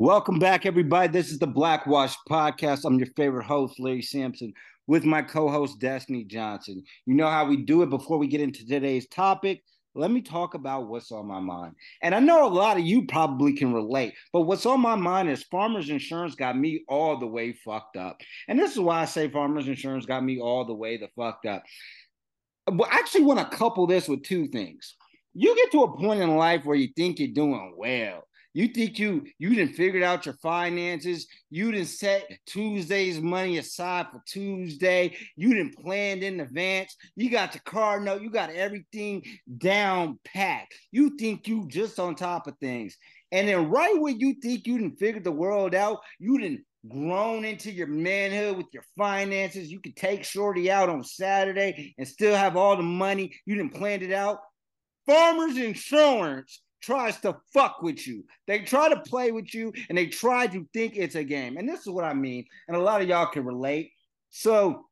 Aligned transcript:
Welcome 0.00 0.38
back, 0.38 0.64
everybody. 0.64 1.08
This 1.08 1.30
is 1.30 1.38
the 1.38 1.46
Blackwash 1.46 2.16
Podcast. 2.26 2.86
I'm 2.86 2.98
your 2.98 3.10
favorite 3.18 3.44
host, 3.44 3.78
Larry 3.78 4.00
Sampson, 4.00 4.54
with 4.86 5.04
my 5.04 5.20
co-host 5.20 5.78
Destiny 5.78 6.24
Johnson. 6.24 6.82
You 7.04 7.12
know 7.12 7.28
how 7.28 7.44
we 7.44 7.58
do 7.58 7.82
it. 7.82 7.90
Before 7.90 8.16
we 8.16 8.26
get 8.26 8.40
into 8.40 8.66
today's 8.66 9.06
topic, 9.08 9.62
let 9.94 10.10
me 10.10 10.22
talk 10.22 10.54
about 10.54 10.88
what's 10.88 11.12
on 11.12 11.26
my 11.26 11.38
mind. 11.38 11.74
And 12.00 12.14
I 12.14 12.18
know 12.18 12.46
a 12.46 12.48
lot 12.48 12.78
of 12.78 12.82
you 12.82 13.04
probably 13.08 13.52
can 13.52 13.74
relate, 13.74 14.14
but 14.32 14.40
what's 14.40 14.64
on 14.64 14.80
my 14.80 14.94
mind 14.94 15.28
is 15.28 15.42
Farmers 15.42 15.90
Insurance 15.90 16.34
got 16.34 16.56
me 16.56 16.82
all 16.88 17.18
the 17.18 17.26
way 17.26 17.52
fucked 17.52 17.98
up. 17.98 18.16
And 18.48 18.58
this 18.58 18.72
is 18.72 18.80
why 18.80 19.02
I 19.02 19.04
say 19.04 19.28
Farmers 19.28 19.68
Insurance 19.68 20.06
got 20.06 20.24
me 20.24 20.40
all 20.40 20.64
the 20.64 20.72
way 20.72 20.96
the 20.96 21.08
fucked 21.14 21.44
up. 21.44 21.62
But 22.64 22.90
I 22.90 23.00
actually 23.00 23.24
want 23.24 23.40
to 23.40 23.54
couple 23.54 23.86
this 23.86 24.08
with 24.08 24.22
two 24.22 24.48
things. 24.48 24.96
You 25.34 25.54
get 25.54 25.72
to 25.72 25.82
a 25.82 25.98
point 25.98 26.22
in 26.22 26.36
life 26.36 26.64
where 26.64 26.76
you 26.76 26.88
think 26.96 27.18
you're 27.18 27.28
doing 27.28 27.74
well 27.76 28.24
you 28.52 28.68
think 28.68 28.98
you 28.98 29.26
you 29.38 29.54
didn't 29.54 29.74
figured 29.74 30.02
out 30.02 30.26
your 30.26 30.36
finances. 30.42 31.26
You 31.50 31.70
didn't 31.70 31.88
set 31.88 32.28
Tuesday's 32.46 33.20
money 33.20 33.58
aside 33.58 34.06
for 34.10 34.22
Tuesday. 34.26 35.16
You 35.36 35.54
didn't 35.54 35.76
plan 35.76 36.22
in 36.22 36.40
advance. 36.40 36.96
You 37.14 37.30
got 37.30 37.54
your 37.54 37.62
car 37.64 38.00
note. 38.00 38.22
You 38.22 38.30
got 38.30 38.50
everything 38.50 39.22
down 39.58 40.18
packed. 40.24 40.74
You 40.90 41.16
think 41.16 41.46
you 41.46 41.68
just 41.68 42.00
on 42.00 42.16
top 42.16 42.48
of 42.48 42.58
things. 42.58 42.96
And 43.32 43.46
then 43.46 43.70
right 43.70 44.00
when 44.00 44.18
you 44.18 44.34
think 44.42 44.66
you 44.66 44.78
didn't 44.78 44.98
figure 44.98 45.20
the 45.20 45.30
world 45.30 45.74
out, 45.74 46.00
you 46.18 46.38
didn't 46.38 46.64
grown 46.88 47.44
into 47.44 47.70
your 47.70 47.86
manhood 47.86 48.56
with 48.56 48.66
your 48.72 48.84
finances. 48.96 49.70
You 49.70 49.80
could 49.80 49.94
take 49.94 50.24
Shorty 50.24 50.70
out 50.70 50.88
on 50.88 51.04
Saturday 51.04 51.94
and 51.98 52.08
still 52.08 52.34
have 52.34 52.56
all 52.56 52.76
the 52.76 52.82
money. 52.82 53.32
You 53.46 53.54
didn't 53.54 53.74
plan 53.74 54.02
it 54.02 54.12
out. 54.12 54.38
Farmers 55.06 55.56
Insurance 55.56 56.62
tries 56.80 57.18
to 57.20 57.36
fuck 57.52 57.82
with 57.82 58.06
you. 58.06 58.24
They 58.46 58.60
try 58.60 58.88
to 58.88 59.00
play 59.00 59.32
with 59.32 59.54
you 59.54 59.72
and 59.88 59.96
they 59.96 60.06
try 60.06 60.46
to 60.48 60.66
think 60.72 60.96
it's 60.96 61.14
a 61.14 61.24
game. 61.24 61.56
And 61.56 61.68
this 61.68 61.80
is 61.80 61.88
what 61.88 62.04
I 62.04 62.14
mean. 62.14 62.44
And 62.68 62.76
a 62.76 62.80
lot 62.80 63.02
of 63.02 63.08
y'all 63.08 63.26
can 63.26 63.44
relate. 63.44 63.90
So 64.30 64.86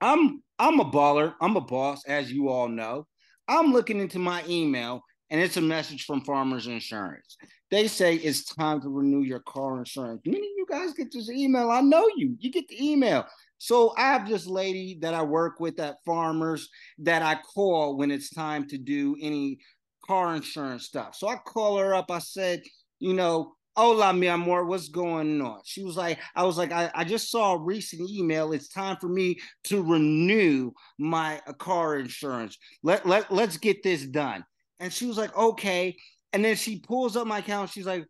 I'm 0.00 0.42
I'm 0.58 0.80
a 0.80 0.84
baller. 0.84 1.34
I'm 1.40 1.56
a 1.56 1.60
boss, 1.60 2.04
as 2.06 2.32
you 2.32 2.48
all 2.48 2.68
know. 2.68 3.06
I'm 3.48 3.72
looking 3.72 4.00
into 4.00 4.18
my 4.18 4.42
email 4.48 5.02
and 5.30 5.40
it's 5.40 5.56
a 5.56 5.60
message 5.60 6.04
from 6.04 6.20
Farmers 6.20 6.66
Insurance. 6.66 7.36
They 7.70 7.88
say 7.88 8.16
it's 8.16 8.44
time 8.54 8.80
to 8.82 8.88
renew 8.88 9.22
your 9.22 9.40
car 9.40 9.78
insurance. 9.78 10.22
Many 10.24 10.38
of 10.38 10.52
you 10.56 10.66
guys 10.68 10.92
get 10.92 11.12
this 11.12 11.28
email. 11.28 11.70
I 11.70 11.80
know 11.80 12.08
you. 12.16 12.36
You 12.38 12.50
get 12.50 12.68
the 12.68 12.92
email. 12.92 13.26
So 13.58 13.94
I 13.96 14.12
have 14.12 14.28
this 14.28 14.46
lady 14.46 14.98
that 15.00 15.14
I 15.14 15.22
work 15.22 15.58
with 15.58 15.80
at 15.80 15.96
Farmers 16.04 16.68
that 16.98 17.22
I 17.22 17.36
call 17.36 17.96
when 17.96 18.10
it's 18.10 18.30
time 18.30 18.68
to 18.68 18.78
do 18.78 19.16
any 19.20 19.58
car 20.06 20.34
insurance 20.34 20.84
stuff. 20.86 21.14
So 21.14 21.28
I 21.28 21.36
call 21.36 21.78
her 21.78 21.94
up. 21.94 22.10
I 22.10 22.18
said, 22.18 22.62
you 23.00 23.14
know, 23.14 23.54
hola, 23.76 24.12
mi 24.12 24.28
amor, 24.28 24.64
what's 24.64 24.88
going 24.88 25.40
on? 25.42 25.60
She 25.64 25.82
was 25.82 25.96
like, 25.96 26.18
I 26.36 26.44
was 26.44 26.56
like, 26.56 26.72
I, 26.72 26.90
I 26.94 27.04
just 27.04 27.30
saw 27.30 27.54
a 27.54 27.62
recent 27.62 28.08
email. 28.08 28.52
It's 28.52 28.68
time 28.68 28.96
for 29.00 29.08
me 29.08 29.38
to 29.64 29.82
renew 29.82 30.70
my 30.98 31.40
uh, 31.46 31.52
car 31.54 31.96
insurance. 31.96 32.56
Let, 32.82 33.06
let, 33.06 33.32
let's 33.32 33.56
get 33.56 33.82
this 33.82 34.04
done. 34.04 34.44
And 34.78 34.92
she 34.92 35.06
was 35.06 35.18
like, 35.18 35.36
okay. 35.36 35.96
And 36.32 36.44
then 36.44 36.56
she 36.56 36.80
pulls 36.80 37.16
up 37.16 37.26
my 37.26 37.38
account. 37.38 37.70
She's 37.70 37.86
like, 37.86 38.04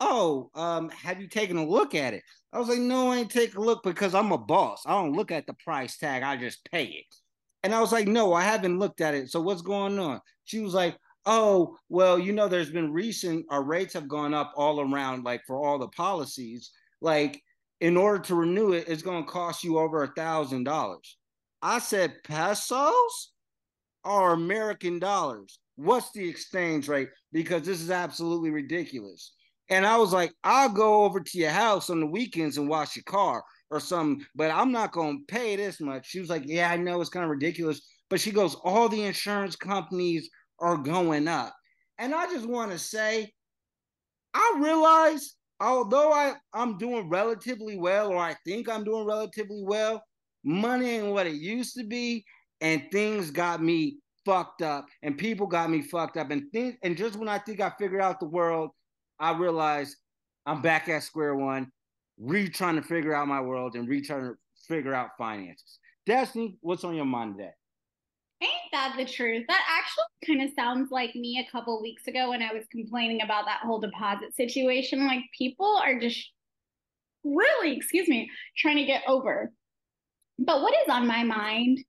oh, 0.00 0.50
um, 0.54 0.88
have 0.90 1.20
you 1.20 1.28
taken 1.28 1.58
a 1.58 1.66
look 1.66 1.94
at 1.94 2.14
it? 2.14 2.22
I 2.52 2.58
was 2.58 2.68
like, 2.68 2.78
no, 2.78 3.10
I 3.10 3.18
ain't 3.18 3.30
take 3.30 3.54
a 3.54 3.60
look 3.60 3.82
because 3.82 4.14
I'm 4.14 4.32
a 4.32 4.38
boss. 4.38 4.82
I 4.86 4.92
don't 4.92 5.12
look 5.12 5.30
at 5.30 5.46
the 5.46 5.54
price 5.64 5.98
tag. 5.98 6.22
I 6.22 6.36
just 6.36 6.64
pay 6.70 6.84
it. 6.84 7.14
And 7.62 7.74
I 7.74 7.80
was 7.80 7.92
like, 7.92 8.08
no, 8.08 8.32
I 8.32 8.42
haven't 8.42 8.78
looked 8.78 9.02
at 9.02 9.14
it. 9.14 9.30
So 9.30 9.40
what's 9.40 9.62
going 9.62 9.98
on? 9.98 10.20
She 10.44 10.60
was 10.60 10.72
like, 10.72 10.96
oh, 11.26 11.76
well, 11.88 12.18
you 12.18 12.32
know, 12.32 12.48
there's 12.48 12.70
been 12.70 12.92
recent, 12.92 13.46
our 13.50 13.62
rates 13.62 13.94
have 13.94 14.08
gone 14.08 14.34
up 14.34 14.52
all 14.56 14.80
around, 14.80 15.24
like 15.24 15.42
for 15.46 15.64
all 15.64 15.78
the 15.78 15.88
policies. 15.88 16.70
Like, 17.00 17.42
in 17.80 17.96
order 17.96 18.22
to 18.24 18.34
renew 18.34 18.72
it, 18.72 18.88
it's 18.88 19.02
going 19.02 19.24
to 19.24 19.30
cost 19.30 19.64
you 19.64 19.78
over 19.78 20.02
a 20.02 20.12
thousand 20.14 20.64
dollars. 20.64 21.16
I 21.62 21.78
said, 21.78 22.22
pesos 22.24 23.32
or 24.04 24.32
American 24.32 24.98
dollars? 24.98 25.58
What's 25.76 26.10
the 26.12 26.28
exchange 26.28 26.88
rate? 26.88 27.08
Because 27.32 27.62
this 27.62 27.80
is 27.80 27.90
absolutely 27.90 28.50
ridiculous. 28.50 29.32
And 29.70 29.86
I 29.86 29.96
was 29.96 30.12
like, 30.12 30.32
I'll 30.42 30.68
go 30.68 31.04
over 31.04 31.20
to 31.20 31.38
your 31.38 31.50
house 31.50 31.90
on 31.90 32.00
the 32.00 32.06
weekends 32.06 32.58
and 32.58 32.68
wash 32.68 32.96
your 32.96 33.04
car 33.04 33.42
or 33.70 33.78
something, 33.78 34.26
but 34.34 34.50
I'm 34.50 34.72
not 34.72 34.92
going 34.92 35.18
to 35.18 35.32
pay 35.32 35.54
this 35.56 35.80
much. 35.80 36.06
She 36.06 36.18
was 36.18 36.28
like, 36.28 36.42
Yeah, 36.44 36.70
I 36.70 36.76
know 36.76 37.00
it's 37.00 37.08
kind 37.08 37.24
of 37.24 37.30
ridiculous. 37.30 37.80
But 38.08 38.20
she 38.20 38.32
goes, 38.32 38.56
All 38.56 38.88
the 38.88 39.04
insurance 39.04 39.54
companies 39.54 40.28
are 40.60 40.76
going 40.76 41.28
up. 41.28 41.54
And 41.98 42.14
I 42.14 42.26
just 42.26 42.46
want 42.46 42.72
to 42.72 42.78
say, 42.78 43.32
I 44.34 44.58
realize 44.60 45.34
although 45.60 46.12
I, 46.12 46.34
I'm 46.54 46.78
doing 46.78 47.08
relatively 47.08 47.76
well, 47.76 48.08
or 48.08 48.16
I 48.16 48.34
think 48.46 48.68
I'm 48.68 48.84
doing 48.84 49.06
relatively 49.06 49.62
well, 49.62 50.02
money 50.42 50.90
ain't 50.90 51.12
what 51.12 51.26
it 51.26 51.34
used 51.34 51.76
to 51.76 51.84
be, 51.84 52.24
and 52.60 52.82
things 52.90 53.30
got 53.30 53.62
me 53.62 53.98
fucked 54.24 54.62
up, 54.62 54.86
and 55.02 55.16
people 55.18 55.46
got 55.46 55.70
me 55.70 55.82
fucked 55.82 56.16
up. 56.16 56.30
And 56.30 56.50
things, 56.52 56.76
and 56.82 56.96
just 56.96 57.16
when 57.16 57.28
I 57.28 57.38
think 57.38 57.60
I 57.60 57.72
figured 57.78 58.00
out 58.00 58.20
the 58.20 58.26
world, 58.26 58.70
I 59.18 59.36
realize 59.36 59.94
I'm 60.46 60.62
back 60.62 60.88
at 60.88 61.02
square 61.02 61.34
one, 61.34 61.70
re 62.18 62.48
trying 62.48 62.76
to 62.76 62.82
figure 62.82 63.14
out 63.14 63.28
my 63.28 63.40
world 63.40 63.74
and 63.74 63.86
re 63.88 64.00
trying 64.00 64.22
to 64.22 64.34
figure 64.66 64.94
out 64.94 65.10
finances. 65.18 65.78
Destiny, 66.06 66.56
what's 66.60 66.84
on 66.84 66.94
your 66.94 67.04
mind 67.04 67.36
today? 67.36 67.50
Ain't 68.42 68.72
that 68.72 68.94
the 68.96 69.04
truth? 69.04 69.44
That 69.48 69.62
actually 69.68 70.36
kind 70.36 70.48
of 70.48 70.54
sounds 70.54 70.90
like 70.90 71.14
me 71.14 71.44
a 71.46 71.50
couple 71.50 71.82
weeks 71.82 72.06
ago 72.06 72.30
when 72.30 72.42
I 72.42 72.54
was 72.54 72.64
complaining 72.70 73.20
about 73.22 73.44
that 73.44 73.60
whole 73.62 73.80
deposit 73.80 74.34
situation. 74.34 75.06
Like 75.06 75.24
people 75.36 75.78
are 75.82 76.00
just 76.00 76.30
really, 77.22 77.76
excuse 77.76 78.08
me, 78.08 78.30
trying 78.56 78.76
to 78.76 78.84
get 78.84 79.02
over. 79.06 79.52
But 80.38 80.62
what 80.62 80.72
is 80.72 80.88
on 80.88 81.06
my 81.06 81.22
mind 81.22 81.84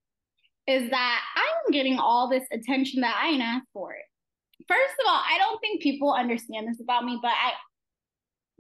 is 0.68 0.90
that 0.90 1.22
I'm 1.36 1.72
getting 1.72 1.98
all 2.00 2.30
this 2.30 2.44
attention 2.52 3.02
that 3.02 3.20
I 3.22 3.30
ain't 3.30 3.42
asked 3.42 3.68
for 3.74 3.94
it. 3.94 4.04
First 4.68 4.94
of 5.00 5.06
all, 5.08 5.16
I 5.16 5.38
don't 5.38 5.60
think 5.60 5.82
people 5.82 6.14
understand 6.14 6.68
this 6.68 6.82
about 6.82 7.06
me, 7.06 7.18
but 7.22 7.32
I 7.32 7.54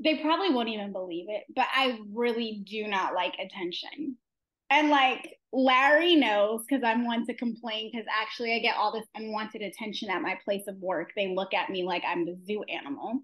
they 0.04 0.18
probably 0.18 0.50
won't 0.50 0.70
even 0.70 0.92
believe 0.92 1.28
it, 1.30 1.44
but 1.56 1.68
I 1.72 2.00
really 2.12 2.64
do 2.66 2.88
not 2.88 3.14
like 3.14 3.36
attention. 3.36 4.18
And 4.70 4.90
like 4.90 5.38
Larry 5.54 6.16
knows 6.16 6.64
because 6.68 6.84
I'm 6.84 7.06
one 7.06 7.26
to 7.28 7.34
complain 7.34 7.90
because 7.92 8.08
actually 8.10 8.56
I 8.56 8.60
get 8.60 8.78
all 8.78 8.92
this 8.92 9.08
unwanted 9.16 9.62
attention 9.62 10.10
at 10.10 10.22
my 10.22 10.38
place 10.46 10.64
of 10.68 10.78
work. 10.78 11.12
They 11.16 11.34
look 11.36 11.54
at 11.54 11.70
me 11.70 11.84
like 11.84 12.04
I'm 12.08 12.26
the 12.26 12.38
zoo 12.46 12.64
animal 12.64 13.22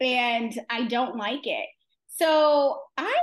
and 0.00 0.58
I 0.68 0.86
don't 0.86 1.16
like 1.16 1.46
it. 1.46 1.68
So 2.08 2.80
I 2.96 3.14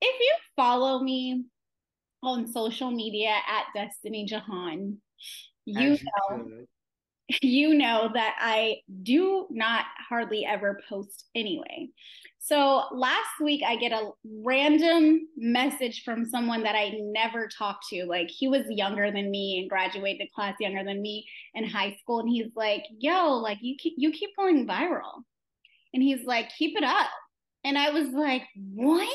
if 0.00 0.20
you 0.20 0.34
follow 0.56 1.00
me 1.00 1.44
on 2.22 2.46
social 2.46 2.90
media 2.90 3.34
at 3.46 3.66
Destiny 3.74 4.24
Jahan, 4.24 4.98
you 5.64 5.98
know 6.30 6.66
you 7.42 7.74
know 7.74 8.10
that 8.14 8.36
I 8.38 8.78
do 9.02 9.46
not 9.50 9.84
hardly 10.08 10.44
ever 10.44 10.80
post 10.88 11.26
anyway. 11.34 11.88
So 12.38 12.84
last 12.92 13.40
week, 13.42 13.62
I 13.66 13.74
get 13.74 13.90
a 13.90 14.10
random 14.44 15.26
message 15.36 16.02
from 16.04 16.24
someone 16.24 16.62
that 16.62 16.76
I 16.76 16.92
never 16.94 17.48
talked 17.48 17.86
to. 17.88 18.04
Like 18.04 18.30
he 18.30 18.46
was 18.46 18.62
younger 18.68 19.10
than 19.10 19.32
me 19.32 19.58
and 19.58 19.68
graduated 19.68 20.28
class 20.32 20.54
younger 20.60 20.84
than 20.84 21.02
me 21.02 21.26
in 21.54 21.64
high 21.64 21.96
school, 22.00 22.20
and 22.20 22.28
he's 22.28 22.52
like, 22.54 22.84
"Yo, 22.98 23.32
like 23.32 23.58
you 23.60 23.74
keep, 23.76 23.94
you 23.96 24.12
keep 24.12 24.30
going 24.36 24.64
viral," 24.66 25.24
and 25.92 26.02
he's 26.02 26.24
like, 26.24 26.50
"Keep 26.56 26.76
it 26.76 26.84
up." 26.84 27.10
And 27.64 27.76
I 27.76 27.90
was 27.90 28.08
like, 28.10 28.42
"What?" 28.54 29.08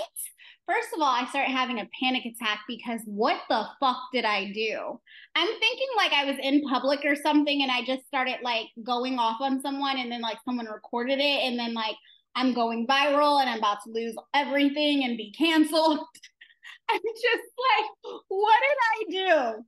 First 0.67 0.89
of 0.93 1.01
all, 1.01 1.09
I 1.09 1.25
start 1.27 1.47
having 1.47 1.79
a 1.79 1.89
panic 1.99 2.23
attack 2.25 2.61
because 2.67 3.01
what 3.05 3.41
the 3.49 3.65
fuck 3.79 3.97
did 4.13 4.25
I 4.25 4.51
do? 4.53 4.99
I'm 5.35 5.47
thinking 5.47 5.87
like 5.97 6.13
I 6.13 6.25
was 6.25 6.37
in 6.41 6.61
public 6.61 7.01
or 7.03 7.15
something, 7.15 7.61
and 7.61 7.71
I 7.71 7.83
just 7.83 8.07
started 8.07 8.37
like 8.43 8.67
going 8.83 9.19
off 9.19 9.41
on 9.41 9.61
someone, 9.61 9.97
and 9.97 10.11
then 10.11 10.21
like 10.21 10.37
someone 10.45 10.67
recorded 10.67 11.19
it, 11.19 11.43
and 11.43 11.59
then 11.59 11.73
like 11.73 11.95
I'm 12.35 12.53
going 12.53 12.87
viral 12.87 13.41
and 13.41 13.49
I'm 13.49 13.57
about 13.57 13.79
to 13.83 13.91
lose 13.91 14.15
everything 14.33 15.03
and 15.03 15.17
be 15.17 15.31
canceled. 15.31 15.99
I'm 16.89 17.01
just 17.01 17.49
like, 17.57 18.13
what 18.27 18.59
did 18.61 18.77
I 18.91 19.55
do? 19.55 19.63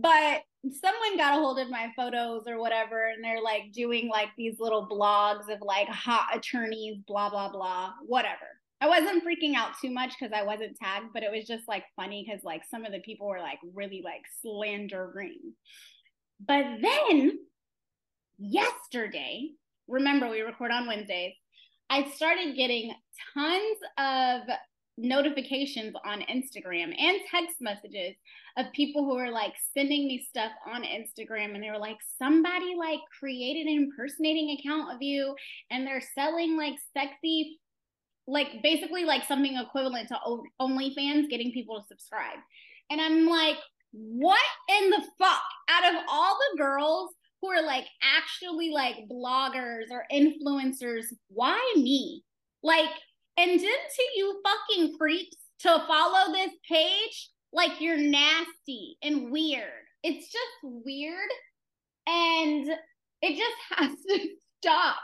But 0.00 0.42
someone 0.80 1.16
got 1.16 1.38
a 1.38 1.42
hold 1.42 1.58
of 1.58 1.70
my 1.70 1.92
photos 1.96 2.44
or 2.46 2.58
whatever, 2.58 3.06
and 3.08 3.22
they're 3.22 3.42
like 3.42 3.72
doing 3.72 4.08
like 4.08 4.28
these 4.36 4.56
little 4.58 4.88
blogs 4.88 5.52
of 5.52 5.60
like 5.60 5.88
hot 5.88 6.28
attorneys, 6.34 6.98
blah, 7.06 7.30
blah, 7.30 7.50
blah, 7.50 7.92
whatever. 8.06 8.61
I 8.82 8.88
wasn't 8.88 9.22
freaking 9.24 9.54
out 9.54 9.78
too 9.80 9.90
much 9.90 10.14
because 10.18 10.32
I 10.36 10.42
wasn't 10.42 10.76
tagged, 10.76 11.12
but 11.14 11.22
it 11.22 11.30
was 11.30 11.46
just 11.46 11.68
like 11.68 11.84
funny 11.94 12.26
because 12.26 12.42
like 12.42 12.62
some 12.68 12.84
of 12.84 12.90
the 12.90 12.98
people 12.98 13.28
were 13.28 13.38
like 13.38 13.60
really 13.74 14.02
like 14.04 14.22
slandering. 14.42 15.38
But 16.44 16.64
then 16.82 17.38
yesterday, 18.38 19.50
remember 19.86 20.28
we 20.28 20.40
record 20.40 20.72
on 20.72 20.88
Wednesdays, 20.88 21.34
I 21.90 22.10
started 22.10 22.56
getting 22.56 22.92
tons 23.32 23.78
of 23.98 24.40
notifications 24.98 25.94
on 26.04 26.22
Instagram 26.22 26.92
and 26.98 27.20
text 27.30 27.58
messages 27.60 28.16
of 28.56 28.66
people 28.72 29.04
who 29.04 29.14
were 29.14 29.30
like 29.30 29.54
sending 29.74 30.08
me 30.08 30.26
stuff 30.28 30.50
on 30.66 30.82
Instagram 30.82 31.54
and 31.54 31.62
they 31.62 31.70
were 31.70 31.78
like 31.78 31.98
somebody 32.18 32.74
like 32.76 32.98
created 33.20 33.68
an 33.68 33.84
impersonating 33.84 34.58
account 34.58 34.92
of 34.92 35.00
you 35.00 35.36
and 35.70 35.86
they're 35.86 36.02
selling 36.14 36.56
like 36.56 36.74
sexy 36.92 37.60
like 38.26 38.48
basically 38.62 39.04
like 39.04 39.24
something 39.24 39.56
equivalent 39.56 40.08
to 40.08 40.18
OnlyFans, 40.60 41.28
getting 41.28 41.52
people 41.52 41.80
to 41.80 41.86
subscribe. 41.86 42.38
And 42.90 43.00
I'm 43.00 43.26
like, 43.26 43.56
what 43.92 44.40
in 44.80 44.90
the 44.90 45.02
fuck? 45.18 45.42
Out 45.68 45.94
of 45.94 46.00
all 46.08 46.36
the 46.36 46.58
girls 46.58 47.10
who 47.40 47.48
are 47.48 47.62
like 47.62 47.86
actually 48.02 48.70
like 48.70 48.96
bloggers 49.10 49.90
or 49.90 50.04
influencers, 50.12 51.04
why 51.28 51.58
me? 51.76 52.22
Like, 52.62 52.90
and 53.36 53.58
didn't 53.58 53.92
you 54.16 54.40
fucking 54.44 54.96
creeps 54.98 55.36
to 55.60 55.84
follow 55.86 56.32
this 56.32 56.52
page? 56.70 57.30
Like 57.52 57.80
you're 57.80 57.98
nasty 57.98 58.96
and 59.02 59.30
weird. 59.30 59.64
It's 60.02 60.30
just 60.30 60.48
weird. 60.62 61.30
And 62.06 62.68
it 63.20 63.36
just 63.36 63.56
has 63.70 63.90
to 64.08 64.28
stop. 64.62 64.96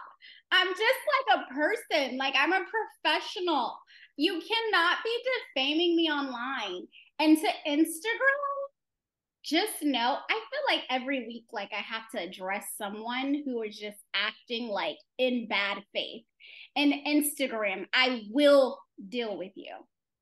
I'm 0.51 0.69
just 0.69 0.81
like 0.81 1.39
a 1.39 1.55
person. 1.55 2.19
Like 2.19 2.35
I'm 2.37 2.53
a 2.53 2.65
professional. 3.05 3.77
You 4.17 4.33
cannot 4.33 4.99
be 5.05 5.17
defaming 5.55 5.97
me 5.97 6.11
online. 6.11 6.87
And 7.21 7.37
to 7.37 7.49
Instagram, 7.67 8.59
just 9.45 9.83
know 9.83 10.19
I 10.29 10.35
feel 10.35 10.77
like 10.77 10.85
every 10.91 11.27
week, 11.27 11.47
like 11.53 11.71
I 11.73 11.83
have 11.83 12.11
to 12.15 12.23
address 12.23 12.65
someone 12.77 13.43
who 13.45 13.63
is 13.63 13.79
just 13.79 13.99
acting 14.15 14.69
like 14.69 14.99
in 15.19 15.49
bad 15.49 15.79
faith. 15.95 16.25
And 16.77 16.93
Instagram, 17.07 17.87
I 17.93 18.25
will 18.31 18.79
deal 19.09 19.37
with 19.37 19.53
you. 19.55 19.75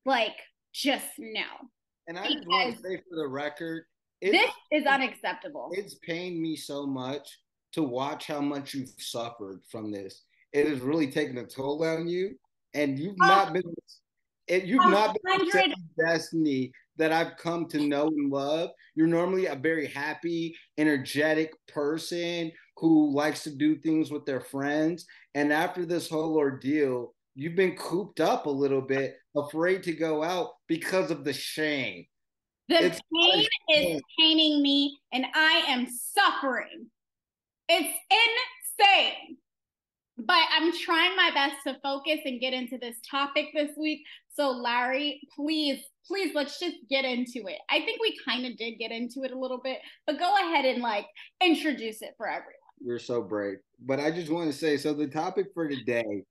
Like, 0.05 0.35
just 0.73 1.07
know. 1.17 1.69
And 2.07 2.17
I 2.17 2.27
just 2.27 2.47
want 2.47 2.75
to 2.75 2.81
say 2.81 2.97
for 3.09 3.15
the 3.15 3.27
record, 3.27 3.83
this 4.21 4.51
is 4.71 4.85
unacceptable. 4.85 5.69
It's 5.73 5.95
pained 5.95 6.41
me 6.41 6.55
so 6.55 6.87
much 6.87 7.37
to 7.77 7.83
watch 7.83 8.25
how 8.25 8.41
much 8.41 8.73
you've 8.73 8.91
suffered 8.97 9.61
from 9.69 9.91
this. 9.91 10.23
It 10.51 10.67
has 10.67 10.79
really 10.79 11.11
taken 11.11 11.37
a 11.37 11.45
toll 11.45 11.83
on 11.85 12.07
you, 12.07 12.35
and 12.73 12.97
you've 12.97 13.15
oh, 13.21 13.27
not 13.27 13.53
been. 13.53 13.61
It, 14.47 14.63
you've 14.65 14.81
ah, 14.81 14.89
not 14.89 15.17
been 15.23 15.73
destiny 15.99 16.71
that 16.97 17.11
I've 17.11 17.37
come 17.37 17.67
to 17.67 17.79
know 17.79 18.07
and 18.07 18.31
love. 18.31 18.71
You're 18.95 19.05
normally 19.05 19.45
a 19.45 19.55
very 19.55 19.85
happy, 19.85 20.57
energetic 20.79 21.53
person 21.67 22.51
who 22.77 23.13
likes 23.13 23.43
to 23.43 23.51
do 23.51 23.75
things 23.75 24.09
with 24.09 24.25
their 24.25 24.41
friends. 24.41 25.05
And 25.35 25.53
after 25.53 25.85
this 25.85 26.09
whole 26.09 26.35
ordeal, 26.37 27.13
you've 27.35 27.55
been 27.55 27.75
cooped 27.75 28.21
up 28.21 28.47
a 28.47 28.49
little 28.49 28.81
bit, 28.81 29.17
afraid 29.35 29.83
to 29.83 29.93
go 29.93 30.23
out 30.23 30.51
because 30.67 31.11
of 31.11 31.23
the 31.23 31.33
shame. 31.33 32.05
The 32.69 32.85
it's 32.85 33.01
pain 33.13 33.47
is 33.69 34.01
paining 34.19 34.63
me, 34.63 34.97
and 35.13 35.25
I 35.35 35.63
am 35.67 35.87
suffering. 35.87 36.89
It's 37.69 37.97
insane. 38.79 39.37
But 40.17 40.43
I'm 40.51 40.71
trying 40.75 41.15
my 41.15 41.29
best 41.33 41.57
to 41.67 41.77
focus 41.83 42.19
and 42.25 42.41
get 42.41 42.53
into 42.53 42.77
this 42.79 42.95
topic 43.09 43.49
this 43.53 43.71
week. 43.77 44.01
So, 44.35 44.49
Larry, 44.49 45.21
please 45.35 45.83
please 46.07 46.33
let's 46.33 46.59
just 46.59 46.77
get 46.89 47.05
into 47.05 47.47
it. 47.47 47.57
I 47.69 47.81
think 47.81 48.01
we 48.01 48.17
kind 48.25 48.45
of 48.45 48.57
did 48.57 48.79
get 48.79 48.91
into 48.91 49.23
it 49.23 49.31
a 49.31 49.37
little 49.37 49.59
bit, 49.61 49.79
but 50.05 50.17
go 50.17 50.35
ahead 50.37 50.65
and 50.65 50.81
like 50.81 51.05
introduce 51.41 52.01
it 52.01 52.13
for 52.17 52.27
everyone. 52.27 52.53
You're 52.79 52.99
so 52.99 53.21
brave. 53.21 53.57
But 53.79 53.99
I 53.99 54.11
just 54.11 54.31
want 54.31 54.51
to 54.51 54.57
say 54.57 54.77
so 54.77 54.93
the 54.93 55.07
topic 55.07 55.47
for 55.53 55.67
today 55.67 56.23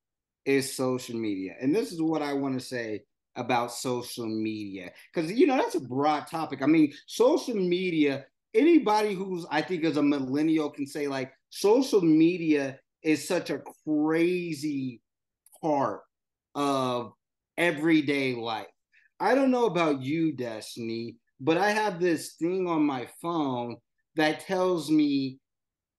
is 0.45 0.75
social 0.75 1.17
media. 1.17 1.55
And 1.61 1.75
this 1.75 1.93
is 1.93 2.01
what 2.01 2.23
I 2.23 2.33
want 2.33 2.59
to 2.59 2.65
say 2.65 3.03
about 3.37 3.71
social 3.71 4.27
media 4.27 4.91
because 5.13 5.31
you 5.31 5.47
know 5.47 5.57
that's 5.57 5.75
a 5.75 5.81
broad 5.81 6.27
topic. 6.27 6.63
I 6.63 6.67
mean, 6.67 6.93
social 7.07 7.55
media, 7.55 8.25
anybody 8.57 9.15
who's 9.15 9.47
I 9.51 9.63
think 9.63 9.85
is 9.85 9.97
a 9.97 10.03
millennial 10.03 10.71
can 10.71 10.87
say 10.87 11.09
like 11.09 11.33
social 11.51 12.01
media 12.01 12.79
is 13.03 13.27
such 13.27 13.51
a 13.51 13.63
crazy 13.85 15.01
part 15.63 16.01
of 16.55 17.13
everyday 17.59 18.35
life 18.35 18.67
I 19.19 19.35
don't 19.35 19.51
know 19.51 19.67
about 19.67 20.03
you, 20.03 20.33
Destiny, 20.33 21.17
but 21.41 21.57
I 21.57 21.71
have 21.71 22.01
this 22.01 22.35
thing 22.35 22.67
on 22.67 22.83
my 22.83 23.09
phone 23.23 23.77
that 24.17 24.41
tells 24.41 24.91
me 24.91 25.41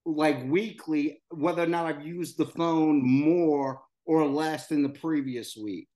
like 0.06 0.46
weekly 0.46 1.22
whether 1.30 1.64
or 1.64 1.68
not 1.68 1.86
I've 1.86 2.06
used 2.06 2.38
the 2.38 2.46
phone 2.46 3.04
more 3.04 3.82
or 4.06 4.26
less 4.26 4.68
than 4.68 4.84
the 4.84 4.90
previous 4.90 5.58
week. 5.58 5.88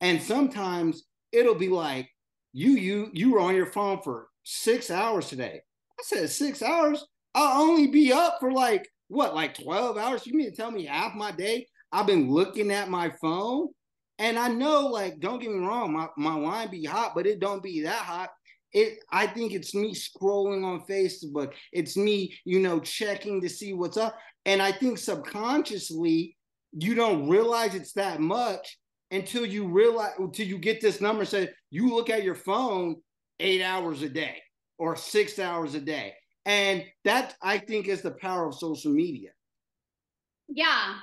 And 0.00 0.20
sometimes 0.20 1.04
it'll 1.30 1.54
be 1.54 1.68
like 1.68 2.08
you 2.52 2.72
you 2.72 3.10
you 3.12 3.32
were 3.32 3.40
on 3.40 3.54
your 3.54 3.66
phone 3.66 4.00
for 4.02 4.28
6 4.44 4.90
hours 4.90 5.28
today. 5.28 5.62
Said 6.02 6.30
6 6.30 6.62
hours? 6.62 7.04
I'll 7.34 7.62
only 7.62 7.86
be 7.86 8.12
up 8.12 8.38
for 8.40 8.52
like 8.52 8.88
what, 9.08 9.34
like 9.34 9.54
12 9.54 9.96
hours? 9.98 10.26
You 10.26 10.34
mean 10.34 10.50
to 10.50 10.56
tell 10.56 10.70
me 10.70 10.86
half 10.86 11.14
my 11.14 11.32
day 11.32 11.66
I've 11.92 12.06
been 12.06 12.30
looking 12.30 12.70
at 12.70 12.88
my 12.88 13.12
phone? 13.20 13.68
And 14.18 14.38
I 14.38 14.48
know, 14.48 14.86
like, 14.86 15.20
don't 15.20 15.40
get 15.40 15.50
me 15.50 15.66
wrong, 15.66 15.92
my, 15.92 16.06
my 16.16 16.36
wine 16.36 16.70
be 16.70 16.84
hot, 16.84 17.12
but 17.14 17.26
it 17.26 17.40
don't 17.40 17.62
be 17.62 17.82
that 17.82 18.04
hot. 18.04 18.30
It 18.72 19.00
I 19.10 19.26
think 19.26 19.52
it's 19.52 19.74
me 19.74 19.94
scrolling 19.94 20.64
on 20.64 20.86
Facebook. 20.88 21.52
It's 21.72 21.96
me, 21.96 22.34
you 22.44 22.60
know, 22.60 22.80
checking 22.80 23.42
to 23.42 23.48
see 23.48 23.74
what's 23.74 23.98
up. 23.98 24.16
And 24.46 24.62
I 24.62 24.72
think 24.72 24.96
subconsciously 24.98 26.36
you 26.72 26.94
don't 26.94 27.28
realize 27.28 27.74
it's 27.74 27.92
that 27.92 28.20
much 28.20 28.78
until 29.10 29.44
you 29.44 29.68
realize 29.68 30.12
until 30.18 30.46
you 30.46 30.58
get 30.58 30.80
this 30.80 31.00
number 31.00 31.24
say 31.24 31.50
you 31.70 31.94
look 31.94 32.08
at 32.08 32.24
your 32.24 32.34
phone 32.34 32.96
eight 33.40 33.62
hours 33.62 34.02
a 34.02 34.08
day 34.08 34.38
or 34.82 34.96
six 34.96 35.38
hours 35.38 35.76
a 35.76 35.80
day. 35.80 36.12
And 36.44 36.84
that 37.04 37.36
I 37.40 37.58
think 37.58 37.86
is 37.86 38.02
the 38.02 38.10
power 38.10 38.48
of 38.48 38.56
social 38.56 38.90
media. 38.90 39.30
Yeah, 40.48 40.94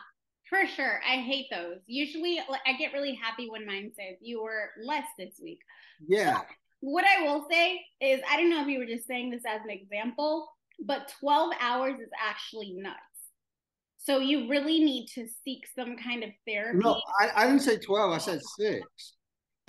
for 0.49 0.67
sure. 0.67 0.99
I 1.09 1.21
hate 1.21 1.45
those. 1.49 1.77
Usually 1.87 2.39
I 2.39 2.73
get 2.73 2.91
really 2.91 3.15
happy 3.15 3.49
when 3.49 3.65
mine 3.65 3.91
says 3.95 4.17
you 4.19 4.43
were 4.43 4.71
less 4.85 5.05
this 5.17 5.39
week. 5.41 5.61
Yeah. 6.05 6.39
So 6.39 6.41
what 6.81 7.05
I 7.05 7.23
will 7.23 7.47
say 7.49 7.79
is 8.01 8.19
I 8.29 8.35
don't 8.35 8.49
know 8.49 8.61
if 8.61 8.67
you 8.67 8.79
were 8.79 8.85
just 8.85 9.07
saying 9.07 9.31
this 9.31 9.43
as 9.47 9.61
an 9.63 9.69
example, 9.69 10.49
but 10.85 11.13
12 11.21 11.53
hours 11.61 12.01
is 12.01 12.09
actually 12.21 12.73
nuts. 12.73 12.97
So 13.97 14.19
you 14.19 14.49
really 14.49 14.79
need 14.83 15.07
to 15.15 15.25
seek 15.45 15.63
some 15.73 15.95
kind 15.95 16.25
of 16.25 16.31
therapy. 16.45 16.79
No, 16.79 17.01
I, 17.21 17.29
I 17.33 17.47
didn't 17.47 17.61
say 17.61 17.77
12. 17.77 18.11
I 18.11 18.17
said 18.17 18.41
six. 18.57 18.81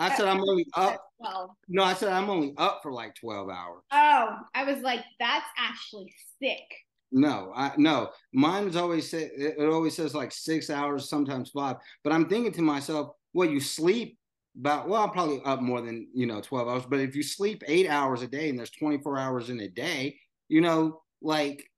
I 0.01 0.17
said 0.17 0.27
I'm 0.27 0.41
only 0.41 0.67
up. 0.75 0.99
12. 1.21 1.51
No, 1.69 1.83
I 1.85 1.93
said 1.93 2.13
I'm 2.13 2.31
only 2.31 2.55
up 2.57 2.81
for 2.83 2.93
like 2.93 3.15
12 3.17 3.51
hours. 3.51 3.83
Oh, 3.93 4.37
I 4.55 4.65
was 4.65 4.81
like, 4.83 5.05
that's 5.19 5.47
actually 5.59 6.13
sick. 6.43 6.65
No, 7.13 7.53
I 7.55 7.73
no. 7.77 8.11
Mine 8.33 8.69
is 8.69 8.77
always 8.77 9.11
say 9.11 9.31
it 9.35 9.59
always 9.61 9.97
says 9.97 10.15
like 10.15 10.33
six 10.33 10.71
hours, 10.71 11.09
sometimes 11.09 11.51
five. 11.51 11.77
But 12.05 12.13
I'm 12.13 12.29
thinking 12.29 12.53
to 12.53 12.63
myself, 12.63 13.15
well, 13.35 13.49
you 13.49 13.61
sleep 13.61 14.17
about 14.59 14.89
well, 14.89 15.03
I'm 15.03 15.11
probably 15.11 15.43
up 15.45 15.61
more 15.61 15.81
than 15.81 16.09
you 16.15 16.27
know 16.27 16.41
12 16.41 16.69
hours. 16.69 16.85
But 16.89 17.01
if 17.01 17.17
you 17.17 17.23
sleep 17.23 17.63
eight 17.67 17.89
hours 17.89 18.23
a 18.23 18.29
day 18.29 18.49
and 18.49 18.59
there's 18.59 18.71
24 18.71 19.19
hours 19.19 19.51
in 19.51 19.61
a 19.61 19.69
day, 19.69 20.19
you 20.49 20.61
know, 20.61 21.03
like 21.21 21.69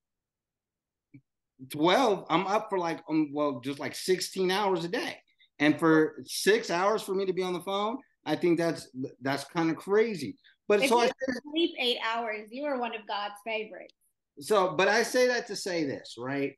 12, 1.71 2.27
I'm 2.29 2.47
up 2.47 2.69
for 2.69 2.79
like 2.79 3.01
um, 3.09 3.31
well, 3.33 3.61
just 3.61 3.81
like 3.81 3.95
16 3.95 4.51
hours 4.51 4.85
a 4.85 4.89
day. 4.89 5.17
And 5.59 5.79
for 5.79 6.17
six 6.27 6.71
hours 6.71 7.03
for 7.03 7.15
me 7.15 7.25
to 7.25 7.33
be 7.33 7.43
on 7.43 7.53
the 7.53 7.61
phone, 7.61 7.99
I 8.25 8.37
think 8.37 8.59
that's 8.59 8.89
that's 9.21 9.45
kind 9.45 9.71
of 9.71 9.77
crazy. 9.77 10.37
But 10.69 10.83
if 10.83 10.91
so 10.91 11.01
I 11.01 11.11
sleep 11.51 11.75
eight 11.79 11.99
hours, 12.05 12.49
you 12.51 12.65
are 12.65 12.79
one 12.79 12.95
of 12.95 13.07
God's 13.07 13.35
favorites. 13.45 13.95
So, 14.41 14.75
but 14.77 14.89
I 14.89 15.03
say 15.03 15.27
that 15.27 15.47
to 15.49 15.57
say 15.57 15.85
this, 15.85 16.15
right? 16.19 16.55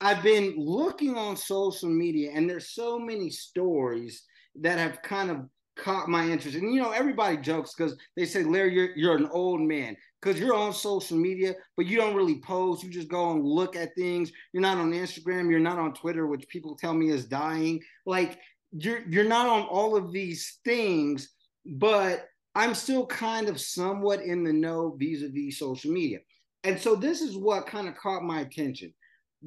I've 0.00 0.22
been 0.22 0.54
looking 0.56 1.16
on 1.16 1.36
social 1.36 1.88
media 1.88 2.32
and 2.34 2.48
there's 2.48 2.70
so 2.70 2.98
many 2.98 3.30
stories 3.30 4.24
that 4.56 4.78
have 4.78 5.02
kind 5.02 5.30
of 5.30 5.46
caught 5.76 6.08
my 6.08 6.28
interest. 6.28 6.56
And 6.56 6.72
you 6.72 6.80
know, 6.80 6.90
everybody 6.90 7.36
jokes 7.36 7.74
because 7.74 7.96
they 8.16 8.24
say, 8.24 8.42
Larry, 8.42 8.74
you're 8.74 8.96
you're 8.96 9.16
an 9.16 9.28
old 9.30 9.60
man 9.60 9.96
because 10.20 10.40
you're 10.40 10.54
on 10.54 10.72
social 10.72 11.16
media, 11.16 11.54
but 11.76 11.86
you 11.86 11.96
don't 11.96 12.16
really 12.16 12.40
post. 12.40 12.82
You 12.82 12.90
just 12.90 13.08
go 13.08 13.32
and 13.32 13.44
look 13.44 13.76
at 13.76 13.94
things. 13.94 14.32
You're 14.52 14.62
not 14.62 14.78
on 14.78 14.92
Instagram. 14.92 15.50
You're 15.50 15.60
not 15.60 15.78
on 15.78 15.94
Twitter, 15.94 16.26
which 16.26 16.48
people 16.48 16.76
tell 16.76 16.94
me 16.94 17.10
is 17.10 17.26
dying. 17.26 17.80
Like 18.06 18.38
you're 18.78 19.02
you're 19.08 19.24
not 19.24 19.46
on 19.46 19.62
all 19.62 19.96
of 19.96 20.12
these 20.12 20.58
things, 20.64 21.30
but 21.64 22.26
I'm 22.54 22.74
still 22.74 23.06
kind 23.06 23.48
of 23.48 23.60
somewhat 23.60 24.22
in 24.22 24.42
the 24.42 24.52
know 24.52 24.96
vis-a-vis 24.98 25.58
social 25.58 25.92
media. 25.92 26.18
And 26.64 26.80
so 26.80 26.96
this 26.96 27.20
is 27.20 27.36
what 27.36 27.66
kind 27.66 27.86
of 27.86 27.96
caught 27.96 28.22
my 28.22 28.40
attention. 28.40 28.92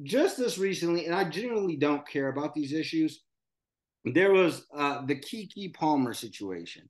Just 0.02 0.38
this 0.38 0.58
recently, 0.58 1.06
and 1.06 1.14
I 1.14 1.24
generally 1.28 1.76
don't 1.76 2.06
care 2.08 2.28
about 2.28 2.54
these 2.54 2.72
issues, 2.72 3.22
there 4.04 4.32
was 4.32 4.64
uh, 4.74 5.04
the 5.04 5.16
Keke 5.16 5.74
Palmer 5.74 6.14
situation. 6.14 6.88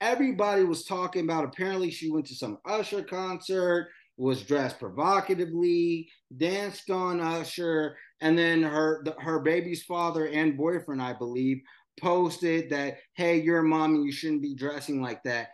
Everybody 0.00 0.64
was 0.64 0.84
talking 0.84 1.24
about 1.24 1.44
apparently 1.44 1.90
she 1.90 2.10
went 2.10 2.26
to 2.26 2.34
some 2.34 2.58
Usher 2.66 3.02
concert, 3.02 3.88
was 4.16 4.42
dressed 4.42 4.78
provocatively, 4.78 6.08
danced 6.36 6.90
on 6.90 7.20
Usher, 7.20 7.96
and 8.20 8.38
then 8.38 8.62
her 8.62 9.02
the, 9.04 9.14
her 9.18 9.40
baby's 9.40 9.82
father 9.82 10.28
and 10.28 10.56
boyfriend, 10.56 11.02
I 11.02 11.14
believe, 11.14 11.62
posted 12.00 12.70
that, 12.70 12.98
"Hey, 13.14 13.40
you're 13.40 13.58
a 13.58 13.64
mom 13.64 13.94
and 13.94 14.04
you 14.04 14.12
shouldn't 14.12 14.42
be 14.42 14.54
dressing 14.54 15.02
like 15.02 15.22
that." 15.24 15.50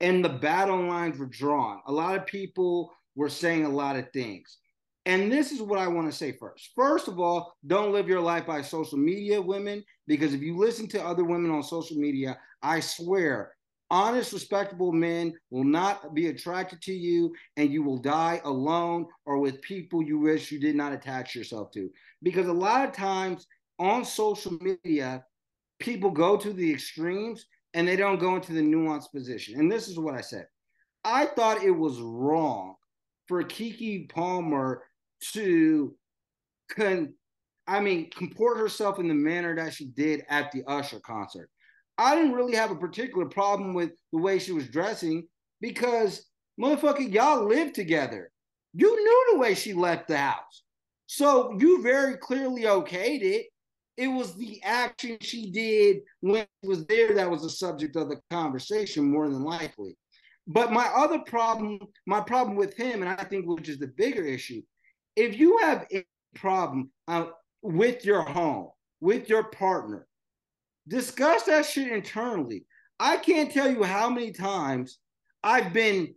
And 0.00 0.24
the 0.24 0.28
battle 0.28 0.80
lines 0.86 1.18
were 1.18 1.26
drawn. 1.26 1.80
A 1.86 1.92
lot 1.92 2.16
of 2.16 2.26
people 2.26 2.92
were 3.16 3.28
saying 3.28 3.64
a 3.64 3.68
lot 3.68 3.96
of 3.96 4.12
things. 4.12 4.58
And 5.06 5.32
this 5.32 5.52
is 5.52 5.62
what 5.62 5.78
I 5.78 5.88
want 5.88 6.10
to 6.10 6.16
say 6.16 6.32
first. 6.32 6.70
First 6.76 7.08
of 7.08 7.18
all, 7.18 7.54
don't 7.66 7.92
live 7.92 8.08
your 8.08 8.20
life 8.20 8.46
by 8.46 8.60
social 8.60 8.98
media, 8.98 9.40
women, 9.40 9.82
because 10.06 10.34
if 10.34 10.42
you 10.42 10.56
listen 10.56 10.86
to 10.88 11.02
other 11.04 11.24
women 11.24 11.50
on 11.50 11.62
social 11.62 11.96
media, 11.96 12.38
I 12.62 12.80
swear, 12.80 13.54
honest, 13.90 14.34
respectable 14.34 14.92
men 14.92 15.32
will 15.50 15.64
not 15.64 16.14
be 16.14 16.26
attracted 16.26 16.82
to 16.82 16.92
you 16.92 17.34
and 17.56 17.72
you 17.72 17.82
will 17.82 17.96
die 17.96 18.42
alone 18.44 19.06
or 19.24 19.38
with 19.38 19.62
people 19.62 20.02
you 20.02 20.18
wish 20.18 20.52
you 20.52 20.60
did 20.60 20.76
not 20.76 20.92
attach 20.92 21.34
yourself 21.34 21.70
to. 21.72 21.90
Because 22.22 22.46
a 22.46 22.52
lot 22.52 22.86
of 22.86 22.94
times 22.94 23.46
on 23.78 24.04
social 24.04 24.58
media, 24.60 25.24
people 25.78 26.10
go 26.10 26.36
to 26.36 26.52
the 26.52 26.72
extremes 26.72 27.46
and 27.74 27.86
they 27.86 27.96
don't 27.96 28.18
go 28.18 28.36
into 28.36 28.52
the 28.52 28.60
nuanced 28.60 29.12
position. 29.12 29.58
And 29.58 29.70
this 29.70 29.88
is 29.88 29.98
what 29.98 30.14
I 30.14 30.20
said 30.20 30.46
I 31.04 31.26
thought 31.26 31.62
it 31.62 31.70
was 31.70 32.00
wrong 32.00 32.74
for 33.26 33.42
Keke 33.42 34.08
Palmer 34.10 34.82
to 35.32 35.94
con 36.70 37.14
I 37.66 37.80
mean 37.80 38.10
comport 38.10 38.58
herself 38.58 38.98
in 38.98 39.08
the 39.08 39.14
manner 39.14 39.54
that 39.56 39.74
she 39.74 39.86
did 39.86 40.24
at 40.28 40.50
the 40.52 40.64
Usher 40.66 41.00
concert. 41.00 41.50
I 41.98 42.14
didn't 42.14 42.34
really 42.34 42.54
have 42.54 42.70
a 42.70 42.76
particular 42.76 43.26
problem 43.26 43.74
with 43.74 43.90
the 44.12 44.18
way 44.18 44.38
she 44.38 44.52
was 44.52 44.68
dressing 44.68 45.26
because 45.60 46.24
motherfucker, 46.60 47.12
y'all 47.12 47.44
live 47.44 47.72
together. 47.72 48.30
You 48.72 48.94
knew 48.94 49.32
the 49.32 49.38
way 49.38 49.54
she 49.54 49.72
left 49.72 50.08
the 50.08 50.18
house. 50.18 50.62
So 51.06 51.56
you 51.58 51.82
very 51.82 52.16
clearly 52.16 52.62
okayed 52.62 53.22
it. 53.22 53.46
It 53.98 54.06
was 54.06 54.34
the 54.36 54.62
action 54.62 55.18
she 55.20 55.50
did 55.50 56.02
when 56.20 56.46
she 56.62 56.68
was 56.68 56.86
there 56.86 57.14
that 57.14 57.28
was 57.28 57.42
the 57.42 57.50
subject 57.50 57.96
of 57.96 58.08
the 58.08 58.20
conversation, 58.30 59.10
more 59.10 59.28
than 59.28 59.42
likely. 59.42 59.96
But 60.46 60.72
my 60.72 60.86
other 60.86 61.18
problem, 61.18 61.80
my 62.06 62.20
problem 62.20 62.56
with 62.56 62.76
him, 62.76 63.02
and 63.02 63.10
I 63.10 63.24
think 63.24 63.46
which 63.46 63.68
is 63.68 63.80
the 63.80 63.88
bigger 63.88 64.24
issue, 64.24 64.62
if 65.16 65.36
you 65.36 65.58
have 65.58 65.84
a 65.92 66.04
problem 66.36 66.92
uh, 67.08 67.26
with 67.60 68.04
your 68.04 68.22
home, 68.22 68.68
with 69.00 69.28
your 69.28 69.50
partner, 69.50 70.06
discuss 70.86 71.42
that 71.42 71.66
shit 71.66 71.90
internally. 71.90 72.66
I 73.00 73.16
can't 73.16 73.50
tell 73.50 73.68
you 73.68 73.82
how 73.82 74.08
many 74.08 74.30
times 74.30 75.00
I've 75.42 75.72
been 75.72 76.14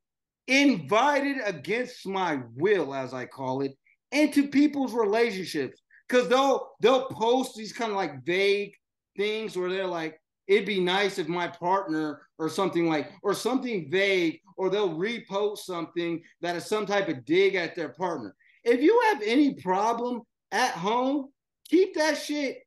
invited 0.47 1.37
against 1.43 2.05
my 2.05 2.41
will, 2.55 2.93
as 2.93 3.11
I 3.11 3.25
call 3.25 3.61
it, 3.61 3.71
into 4.11 4.49
people's 4.49 4.93
relationships 4.93 5.81
because 6.11 6.27
they'll 6.27 6.71
they'll 6.81 7.05
post 7.05 7.55
these 7.55 7.71
kind 7.71 7.91
of 7.91 7.97
like 7.97 8.23
vague 8.25 8.73
things 9.15 9.55
where 9.55 9.69
they're 9.69 9.87
like, 9.87 10.19
it'd 10.47 10.65
be 10.65 10.81
nice 10.81 11.17
if 11.17 11.27
my 11.27 11.47
partner 11.47 12.21
or 12.37 12.49
something 12.49 12.87
like 12.87 13.11
or 13.23 13.33
something 13.33 13.89
vague, 13.89 14.39
or 14.57 14.69
they'll 14.69 14.97
repost 14.97 15.59
something 15.59 16.21
that 16.41 16.55
is 16.55 16.65
some 16.65 16.85
type 16.85 17.07
of 17.07 17.23
dig 17.25 17.55
at 17.55 17.75
their 17.75 17.89
partner. 17.89 18.35
If 18.63 18.81
you 18.81 19.01
have 19.09 19.21
any 19.23 19.53
problem 19.53 20.21
at 20.51 20.71
home, 20.71 21.29
keep 21.69 21.95
that 21.95 22.17
shit 22.17 22.59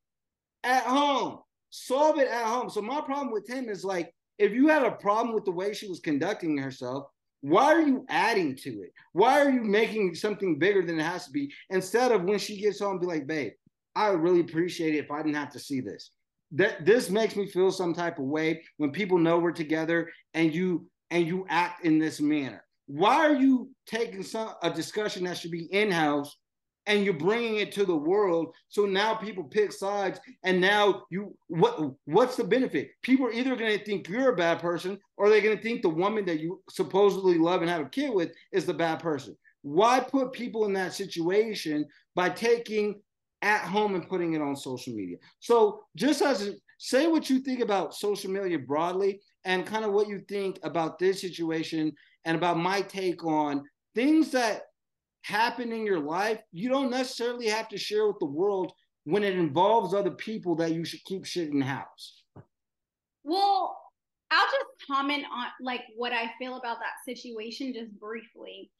at 0.62 0.84
home. 0.84 1.40
Solve 1.70 2.18
it 2.18 2.28
at 2.28 2.46
home. 2.46 2.70
So 2.70 2.80
my 2.80 3.00
problem 3.00 3.32
with 3.32 3.48
him 3.48 3.68
is 3.68 3.84
like, 3.84 4.12
if 4.38 4.52
you 4.52 4.68
had 4.68 4.84
a 4.84 4.92
problem 4.92 5.34
with 5.34 5.44
the 5.44 5.50
way 5.50 5.74
she 5.74 5.86
was 5.86 6.00
conducting 6.00 6.56
herself, 6.56 7.06
why 7.44 7.74
are 7.74 7.82
you 7.82 8.06
adding 8.08 8.56
to 8.56 8.70
it? 8.80 8.94
Why 9.12 9.38
are 9.42 9.50
you 9.50 9.60
making 9.60 10.14
something 10.14 10.58
bigger 10.58 10.80
than 10.80 10.98
it 10.98 11.02
has 11.02 11.26
to 11.26 11.30
be? 11.30 11.52
Instead 11.68 12.10
of 12.10 12.22
when 12.22 12.38
she 12.38 12.58
gets 12.58 12.80
home, 12.80 12.98
be 12.98 13.04
like, 13.04 13.26
babe, 13.26 13.52
I 13.94 14.08
would 14.10 14.22
really 14.22 14.40
appreciate 14.40 14.94
it 14.94 15.04
if 15.04 15.10
I 15.10 15.18
didn't 15.18 15.34
have 15.34 15.52
to 15.52 15.58
see 15.58 15.82
this. 15.82 16.12
That 16.52 16.86
this 16.86 17.10
makes 17.10 17.36
me 17.36 17.46
feel 17.46 17.70
some 17.70 17.92
type 17.92 18.18
of 18.18 18.24
way 18.24 18.62
when 18.78 18.92
people 18.92 19.18
know 19.18 19.38
we're 19.38 19.52
together 19.52 20.10
and 20.32 20.54
you 20.54 20.86
and 21.10 21.26
you 21.26 21.44
act 21.50 21.84
in 21.84 21.98
this 21.98 22.18
manner. 22.18 22.64
Why 22.86 23.16
are 23.16 23.34
you 23.34 23.68
taking 23.84 24.22
some 24.22 24.54
a 24.62 24.70
discussion 24.70 25.24
that 25.24 25.36
should 25.36 25.50
be 25.50 25.66
in 25.70 25.90
house 25.90 26.34
and 26.86 27.04
you're 27.04 27.14
bringing 27.14 27.56
it 27.56 27.72
to 27.72 27.84
the 27.84 27.96
world? 27.96 28.54
So 28.68 28.84
now 28.86 29.14
people 29.14 29.44
pick 29.44 29.72
sides, 29.72 30.20
and 30.42 30.60
now 30.60 31.04
you 31.10 31.36
what 31.48 31.92
what's 32.04 32.36
the 32.36 32.44
benefit? 32.44 32.90
People 33.02 33.26
are 33.26 33.32
either 33.32 33.56
going 33.56 33.78
to 33.78 33.84
think 33.84 34.08
you're 34.08 34.32
a 34.32 34.36
bad 34.36 34.60
person, 34.60 34.98
or 35.16 35.28
they're 35.28 35.40
going 35.40 35.56
to 35.56 35.62
think 35.62 35.82
the 35.82 35.88
woman 35.88 36.24
that 36.26 36.40
you 36.40 36.62
supposedly 36.70 37.38
love 37.38 37.62
and 37.62 37.70
have 37.70 37.86
a 37.86 37.90
kid 37.90 38.12
with 38.12 38.32
is 38.52 38.66
the 38.66 38.74
bad 38.74 39.00
person. 39.00 39.36
Why 39.62 40.00
put 40.00 40.32
people 40.32 40.66
in 40.66 40.72
that 40.74 40.92
situation 40.92 41.86
by 42.14 42.28
taking 42.28 43.00
at 43.40 43.62
home 43.62 43.94
and 43.94 44.08
putting 44.08 44.34
it 44.34 44.42
on 44.42 44.56
social 44.56 44.94
media? 44.94 45.16
So 45.40 45.80
just 45.96 46.20
as 46.22 46.54
say 46.78 47.06
what 47.06 47.30
you 47.30 47.38
think 47.38 47.60
about 47.60 47.94
social 47.94 48.30
media 48.30 48.58
broadly 48.58 49.20
and 49.44 49.66
kind 49.66 49.84
of 49.84 49.92
what 49.92 50.08
you 50.08 50.22
think 50.28 50.58
about 50.62 50.98
this 50.98 51.20
situation 51.20 51.92
and 52.24 52.36
about 52.36 52.58
my 52.58 52.82
take 52.82 53.24
on 53.24 53.64
things 53.94 54.30
that 54.32 54.62
happen 55.24 55.72
in 55.72 55.86
your 55.86 56.00
life, 56.00 56.40
you 56.52 56.68
don't 56.68 56.90
necessarily 56.90 57.46
have 57.46 57.68
to 57.70 57.78
share 57.78 58.06
with 58.06 58.18
the 58.20 58.26
world 58.26 58.72
when 59.04 59.24
it 59.24 59.34
involves 59.34 59.94
other 59.94 60.10
people 60.10 60.54
that 60.56 60.72
you 60.72 60.84
should 60.84 61.02
keep 61.04 61.24
shit 61.24 61.48
in 61.48 61.60
house. 61.62 62.22
Well, 63.24 63.76
I'll 64.30 64.46
just 64.46 64.86
comment 64.86 65.24
on 65.32 65.46
like 65.60 65.80
what 65.96 66.12
I 66.12 66.30
feel 66.38 66.56
about 66.56 66.78
that 66.78 67.04
situation 67.06 67.72
just 67.72 67.98
briefly. 67.98 68.70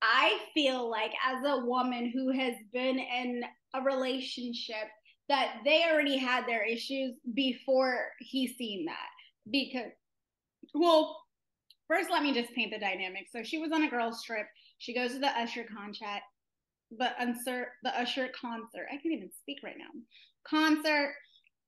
I 0.00 0.38
feel 0.54 0.88
like 0.88 1.12
as 1.26 1.44
a 1.44 1.64
woman 1.64 2.12
who 2.14 2.30
has 2.30 2.54
been 2.72 2.98
in 2.98 3.42
a 3.74 3.82
relationship 3.82 4.88
that 5.28 5.56
they 5.64 5.84
already 5.90 6.16
had 6.16 6.46
their 6.46 6.64
issues 6.64 7.14
before 7.34 8.06
he 8.20 8.46
seen 8.46 8.86
that 8.86 9.50
because 9.50 9.90
well 10.74 11.16
first 11.88 12.10
let 12.10 12.22
me 12.22 12.32
just 12.32 12.54
paint 12.54 12.72
the 12.72 12.78
dynamic. 12.78 13.26
So 13.30 13.42
she 13.42 13.58
was 13.58 13.72
on 13.72 13.82
a 13.82 13.90
girls 13.90 14.22
trip. 14.22 14.46
She 14.78 14.94
goes 14.94 15.12
to 15.12 15.18
the 15.18 15.28
Usher 15.28 15.64
concert, 15.64 16.22
the 16.96 17.10
Usher, 17.20 17.68
the 17.82 18.00
Usher 18.00 18.28
concert. 18.40 18.86
I 18.88 18.96
can't 18.96 19.14
even 19.14 19.30
speak 19.42 19.58
right 19.62 19.76
now. 19.78 19.90
Concert, 20.46 21.14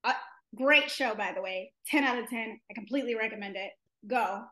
uh, 0.05 0.13
great 0.57 0.91
show 0.91 1.15
by 1.15 1.33
the 1.35 1.43
way. 1.43 1.73
Ten 1.87 2.05
out 2.05 2.19
of 2.19 2.29
ten. 2.29 2.59
I 2.71 2.75
completely 2.75 3.15
recommend 3.15 3.57
it. 3.57 3.73
Go. 4.07 4.43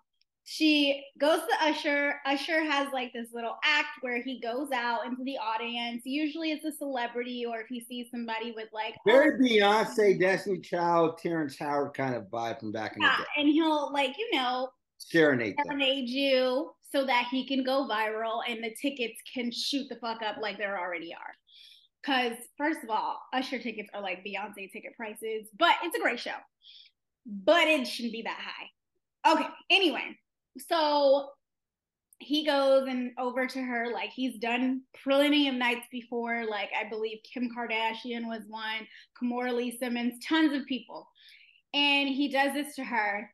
She 0.50 1.04
goes 1.18 1.40
to 1.40 1.66
Usher. 1.66 2.14
Usher 2.24 2.62
has 2.64 2.88
like 2.90 3.12
this 3.12 3.28
little 3.34 3.56
act 3.64 3.98
where 4.00 4.22
he 4.22 4.40
goes 4.40 4.70
out 4.72 5.04
into 5.04 5.22
the 5.22 5.36
audience. 5.36 6.02
Usually 6.06 6.52
it's 6.52 6.64
a 6.64 6.72
celebrity 6.72 7.44
or 7.46 7.60
if 7.60 7.66
he 7.68 7.84
sees 7.84 8.06
somebody 8.10 8.52
with 8.52 8.68
like 8.72 8.94
very 9.06 9.34
oh, 9.34 9.38
Beyonce, 9.38 10.18
Destiny 10.18 10.58
Child, 10.60 11.18
Terrence 11.18 11.58
Howard 11.58 11.92
kind 11.92 12.14
of 12.14 12.24
vibe 12.24 12.60
from 12.60 12.72
back 12.72 12.96
in 12.96 13.02
yeah, 13.02 13.16
the 13.18 13.24
day. 13.24 13.28
And 13.36 13.48
he'll 13.50 13.92
like, 13.92 14.16
you 14.16 14.28
know, 14.32 14.70
serenade 14.96 15.54
serenade 15.64 16.08
you 16.08 16.70
so 16.90 17.04
that 17.04 17.26
he 17.30 17.46
can 17.46 17.64
go 17.64 17.86
viral 17.88 18.40
and 18.48 18.62
the 18.62 18.74
tickets 18.80 19.20
can 19.32 19.50
shoot 19.50 19.86
the 19.88 19.96
fuck 19.96 20.22
up 20.22 20.36
like 20.40 20.58
there 20.58 20.78
already 20.78 21.12
are. 21.14 21.34
Because 22.02 22.36
first 22.56 22.82
of 22.82 22.90
all, 22.90 23.20
Usher 23.32 23.58
tickets 23.58 23.90
are 23.92 24.00
like 24.00 24.24
Beyonce 24.24 24.70
ticket 24.72 24.96
prices, 24.96 25.48
but 25.58 25.74
it's 25.82 25.96
a 25.96 26.00
great 26.00 26.20
show. 26.20 26.36
But 27.26 27.68
it 27.68 27.86
shouldn't 27.86 28.12
be 28.12 28.22
that 28.22 28.38
high. 28.40 29.32
Okay. 29.32 29.48
Anyway, 29.70 30.16
so 30.58 31.28
he 32.20 32.44
goes 32.44 32.88
and 32.88 33.12
over 33.18 33.46
to 33.46 33.62
her 33.62 33.92
like 33.92 34.10
he's 34.10 34.38
done 34.38 34.82
plenty 35.04 35.48
of 35.48 35.54
nights 35.54 35.86
before. 35.90 36.44
Like 36.48 36.70
I 36.78 36.88
believe 36.88 37.18
Kim 37.32 37.50
Kardashian 37.56 38.26
was 38.26 38.42
one, 38.48 38.86
Kimora 39.20 39.54
Lee 39.54 39.76
Simmons, 39.78 40.14
tons 40.26 40.56
of 40.56 40.66
people, 40.66 41.06
and 41.74 42.08
he 42.08 42.28
does 42.28 42.54
this 42.54 42.74
to 42.76 42.84
her. 42.84 43.30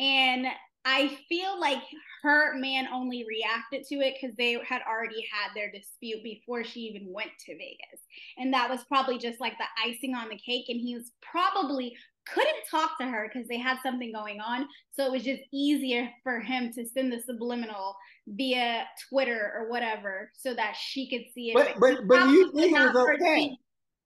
And 0.00 0.46
I 0.88 1.18
feel 1.28 1.60
like 1.60 1.82
her 2.22 2.56
man 2.56 2.88
only 2.90 3.26
reacted 3.28 3.86
to 3.88 3.96
it 3.96 4.14
because 4.18 4.34
they 4.36 4.58
had 4.66 4.80
already 4.88 5.22
had 5.30 5.54
their 5.54 5.70
dispute 5.70 6.22
before 6.24 6.64
she 6.64 6.80
even 6.80 7.12
went 7.12 7.30
to 7.44 7.52
Vegas. 7.52 8.00
And 8.38 8.52
that 8.54 8.70
was 8.70 8.84
probably 8.84 9.18
just 9.18 9.38
like 9.38 9.52
the 9.58 9.66
icing 9.84 10.14
on 10.14 10.30
the 10.30 10.38
cake. 10.38 10.64
And 10.68 10.80
he 10.80 10.94
was 10.94 11.12
probably 11.20 11.94
couldn't 12.26 12.64
talk 12.70 12.98
to 12.98 13.06
her 13.06 13.30
because 13.30 13.46
they 13.48 13.58
had 13.58 13.76
something 13.82 14.12
going 14.12 14.40
on. 14.40 14.66
So 14.96 15.04
it 15.04 15.12
was 15.12 15.24
just 15.24 15.42
easier 15.52 16.08
for 16.22 16.40
him 16.40 16.72
to 16.72 16.86
send 16.86 17.12
the 17.12 17.20
subliminal 17.20 17.94
via 18.26 18.86
Twitter 19.10 19.52
or 19.58 19.68
whatever 19.68 20.30
so 20.38 20.54
that 20.54 20.74
she 20.74 21.10
could 21.10 21.26
see 21.34 21.50
it. 21.50 21.54
But 21.54 21.74
but, 21.78 22.08
but 22.08 22.30
you 22.30 22.50
think 22.52 22.74
it 22.74 22.94
was 22.94 23.08
okay. 23.20 23.56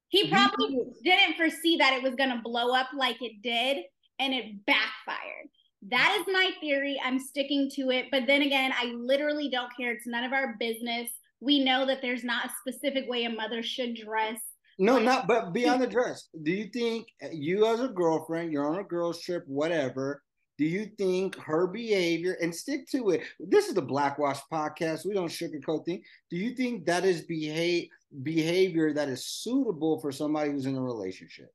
He 0.09 0.29
probably 0.29 0.79
didn't 1.05 1.37
foresee 1.37 1.77
that 1.77 1.95
it 1.95 2.03
was 2.03 2.17
gonna 2.17 2.41
blow 2.43 2.75
up 2.75 2.89
like 2.97 3.23
it 3.23 3.41
did 3.41 3.85
and 4.19 4.35
it 4.35 4.67
backfired. 4.67 5.49
That 5.89 6.17
is 6.21 6.33
my 6.33 6.51
theory. 6.61 7.01
I'm 7.05 7.19
sticking 7.19 7.71
to 7.75 7.91
it. 7.91 8.07
But 8.11 8.27
then 8.27 8.43
again, 8.43 8.73
I 8.77 8.95
literally 8.97 9.51
don't 9.51 9.75
care. 9.77 9.93
It's 9.93 10.07
none 10.07 10.25
of 10.25 10.33
our 10.33 10.57
business. 10.59 11.11
We 11.41 11.65
know 11.65 11.85
that 11.87 12.01
there's 12.01 12.23
not 12.23 12.47
a 12.47 12.51
specific 12.61 13.09
way 13.09 13.25
a 13.25 13.31
mother 13.31 13.63
should 13.63 13.97
dress. 13.97 14.39
No, 14.79 14.99
not 14.99 15.27
but 15.27 15.53
beyond 15.53 15.83
the 15.83 15.87
dress. 15.89 16.29
Do 16.43 16.53
you 16.53 16.71
think 16.73 17.09
uh, 17.23 17.29
you 17.33 17.67
as 17.67 17.81
a 17.81 17.89
girlfriend, 17.89 18.53
you're 18.53 18.69
on 18.69 18.79
a 18.79 18.85
girls 18.85 19.21
trip, 19.21 19.45
whatever? 19.47 20.23
Do 20.59 20.65
you 20.67 20.87
think 20.97 21.37
her 21.37 21.67
behavior 21.67 22.37
and 22.41 22.55
stick 22.55 22.87
to 22.91 23.11
it? 23.11 23.23
This 23.41 23.69
is 23.69 23.75
the 23.75 23.83
Blackwash 23.83 24.39
podcast. 24.53 25.05
We 25.05 25.15
don't 25.15 25.29
sugarcoat 25.29 25.85
things. 25.85 26.07
Do 26.31 26.37
you 26.37 26.55
think 26.55 26.87
that 26.87 27.05
is 27.05 27.23
behave 27.23 27.89
behavior 28.23 28.93
that 28.93 29.09
is 29.09 29.27
suitable 29.27 29.99
for 30.01 30.13
somebody 30.13 30.51
who's 30.51 30.67
in 30.67 30.77
a 30.77 30.83
relationship? 30.83 31.51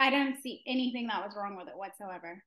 I 0.00 0.10
don't 0.10 0.36
see 0.42 0.62
anything 0.66 1.06
that 1.08 1.22
was 1.22 1.36
wrong 1.36 1.56
with 1.56 1.68
it 1.68 1.76
whatsoever. 1.76 2.42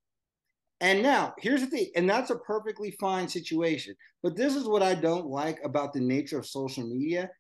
And 0.84 1.02
now, 1.02 1.34
here's 1.40 1.62
the 1.62 1.68
thing, 1.68 1.92
and 1.96 2.10
that's 2.10 2.30
a 2.30 2.36
perfectly 2.40 2.92
fine 3.00 3.30
situation. 3.30 3.96
But 4.22 4.36
this 4.36 4.54
is 4.54 4.66
what 4.66 4.84
I 4.84 4.96
don't 4.96 5.28
like 5.28 5.60
about 5.64 5.94
the 5.94 6.02
nature 6.02 6.38
of 6.38 6.46
social 6.46 6.84
media. 6.84 7.32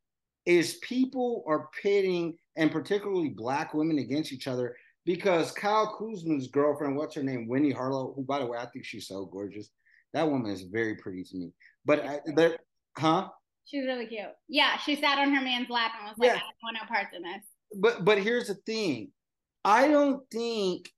is 0.45 0.75
people 0.81 1.43
are 1.45 1.69
pitting 1.81 2.38
and 2.55 2.71
particularly 2.71 3.29
black 3.29 3.73
women 3.73 3.97
against 4.00 4.31
each 4.31 4.47
other 4.47 4.75
because 5.05 5.51
Kyle 5.51 5.97
Kuzma's 5.97 6.47
girlfriend, 6.47 6.95
what's 6.95 7.15
her 7.15 7.23
name, 7.23 7.47
Winnie 7.47 7.71
Harlow, 7.71 8.13
who 8.15 8.23
by 8.23 8.39
the 8.39 8.45
way 8.45 8.57
I 8.57 8.65
think 8.67 8.85
she's 8.85 9.07
so 9.07 9.25
gorgeous. 9.25 9.69
That 10.13 10.29
woman 10.29 10.51
is 10.51 10.63
very 10.63 10.95
pretty 10.95 11.23
to 11.23 11.38
me. 11.38 11.51
But 11.85 12.05
I, 12.05 12.19
there, 12.35 12.57
huh? 12.97 13.27
She's 13.65 13.85
really 13.85 14.05
cute. 14.05 14.27
Yeah, 14.47 14.77
she 14.77 14.95
sat 14.95 15.17
on 15.17 15.33
her 15.33 15.41
man's 15.41 15.69
lap 15.69 15.91
and 16.00 16.07
was 16.07 16.17
like, 16.17 16.27
yeah. 16.27 16.35
"I 16.35 16.39
don't 16.39 16.63
want 16.63 16.77
no 16.81 16.88
parts 16.88 17.15
in 17.15 17.23
this." 17.23 17.43
But 17.81 18.05
but 18.05 18.19
here's 18.19 18.47
the 18.47 18.55
thing, 18.55 19.12
I 19.65 19.88
don't 19.88 20.21
think 20.31 20.89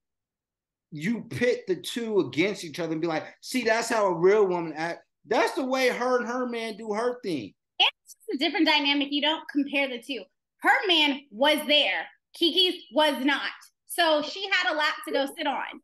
you 0.95 1.21
pit 1.29 1.65
the 1.67 1.75
two 1.75 2.19
against 2.19 2.63
each 2.63 2.79
other 2.79 2.93
and 2.93 3.01
be 3.01 3.07
like, 3.07 3.25
"See, 3.41 3.63
that's 3.63 3.89
how 3.89 4.07
a 4.07 4.13
real 4.13 4.45
woman 4.45 4.73
act." 4.73 5.03
That's 5.27 5.53
the 5.53 5.65
way 5.65 5.89
her 5.89 6.19
and 6.19 6.27
her 6.27 6.47
man 6.47 6.77
do 6.77 6.93
her 6.93 7.19
thing. 7.21 7.53
It's 7.79 8.15
a 8.33 8.37
different 8.37 8.67
dynamic. 8.67 9.11
You 9.11 9.21
don't 9.21 9.43
compare 9.49 9.89
the 9.89 10.01
two. 10.01 10.23
Her 10.59 10.87
man 10.87 11.21
was 11.31 11.59
there. 11.67 12.07
Keke's 12.39 12.83
was 12.93 13.23
not. 13.25 13.51
So 13.87 14.21
she 14.21 14.47
had 14.51 14.73
a 14.73 14.77
lap 14.77 14.93
to 15.07 15.13
go 15.13 15.27
sit 15.37 15.47
on. 15.47 15.81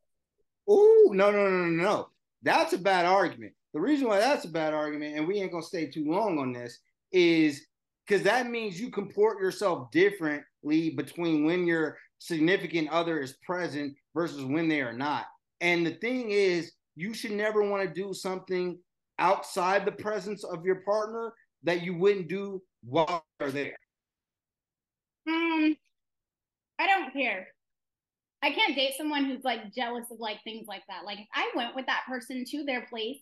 Oh, 0.68 1.12
no, 1.12 1.32
no, 1.32 1.50
no, 1.50 1.66
no, 1.66 1.84
no. 1.84 2.10
That's 2.44 2.74
a 2.74 2.78
bad 2.78 3.06
argument. 3.06 3.54
The 3.74 3.80
reason 3.80 4.08
why 4.08 4.20
that's 4.20 4.46
a 4.46 4.50
bad 4.50 4.74
argument, 4.74 5.18
and 5.18 5.28
we 5.28 5.42
ain't 5.42 5.52
gonna 5.52 5.64
stay 5.64 5.88
too 5.88 6.06
long 6.10 6.38
on 6.40 6.54
this, 6.54 6.80
is 7.12 7.66
because 8.06 8.24
that 8.24 8.50
means 8.50 8.80
you 8.80 8.90
comport 8.90 9.42
yourself 9.42 9.92
differently 9.92 10.92
between 10.92 11.46
when 11.46 11.66
your 11.66 11.98
significant 12.22 12.88
other 12.90 13.20
is 13.20 13.34
present 13.44 13.96
versus 14.14 14.46
when 14.46 14.70
they 14.70 14.80
are 14.80 14.94
not. 14.94 15.26
And 15.60 15.86
the 15.86 15.96
thing 15.96 16.30
is, 16.30 16.72
you 16.96 17.16
should 17.16 17.32
never 17.32 17.68
want 17.68 17.82
to 17.82 17.92
do 17.92 18.14
something 18.14 18.78
outside 19.18 19.86
the 19.86 19.92
presence 19.92 20.44
of 20.44 20.64
your 20.64 20.82
partner 20.82 21.34
that 21.64 21.82
you 21.82 21.98
wouldn't 21.98 22.28
do 22.28 22.62
while 22.84 23.26
they're 23.40 23.50
there. 23.50 23.76
Um, 25.28 25.76
I 26.80 26.86
don't 26.86 27.12
care. 27.12 27.48
I 28.44 28.52
can't 28.52 28.76
date 28.76 28.94
someone 28.98 29.26
who's 29.26 29.44
like 29.44 29.74
jealous 29.74 30.06
of 30.12 30.20
like 30.20 30.44
things 30.44 30.68
like 30.68 30.84
that. 30.90 31.06
Like 31.06 31.20
if 31.20 31.28
I 31.34 31.50
went 31.56 31.76
with 31.76 31.88
that 31.88 32.04
person 32.08 32.46
to 32.52 32.64
their 32.66 32.86
place 32.86 33.20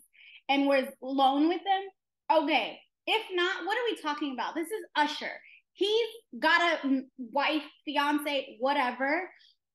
and 0.49 0.65
was 0.65 0.85
alone 1.01 1.47
with 1.47 1.61
them, 1.63 2.39
okay. 2.43 2.79
If 3.07 3.25
not, 3.33 3.65
what 3.65 3.77
are 3.77 3.85
we 3.89 4.01
talking 4.01 4.33
about? 4.33 4.55
This 4.55 4.67
is 4.67 4.85
Usher. 4.97 5.31
He's 5.79 6.41
got 6.41 6.83
a 6.83 7.03
wife, 7.17 7.63
fiance, 7.85 8.57
whatever. 8.59 9.29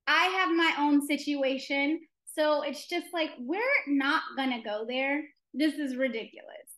I 0.06 0.25
have 0.25 0.50
my 0.50 0.75
own 0.78 1.06
situation. 1.06 1.99
So 2.26 2.61
it's 2.61 2.87
just 2.87 3.06
like, 3.14 3.30
we're 3.38 3.58
not 3.88 4.20
going 4.37 4.50
to 4.50 4.61
go 4.62 4.84
there. 4.87 5.23
This 5.54 5.76
is 5.76 5.96
ridiculous. 5.96 6.68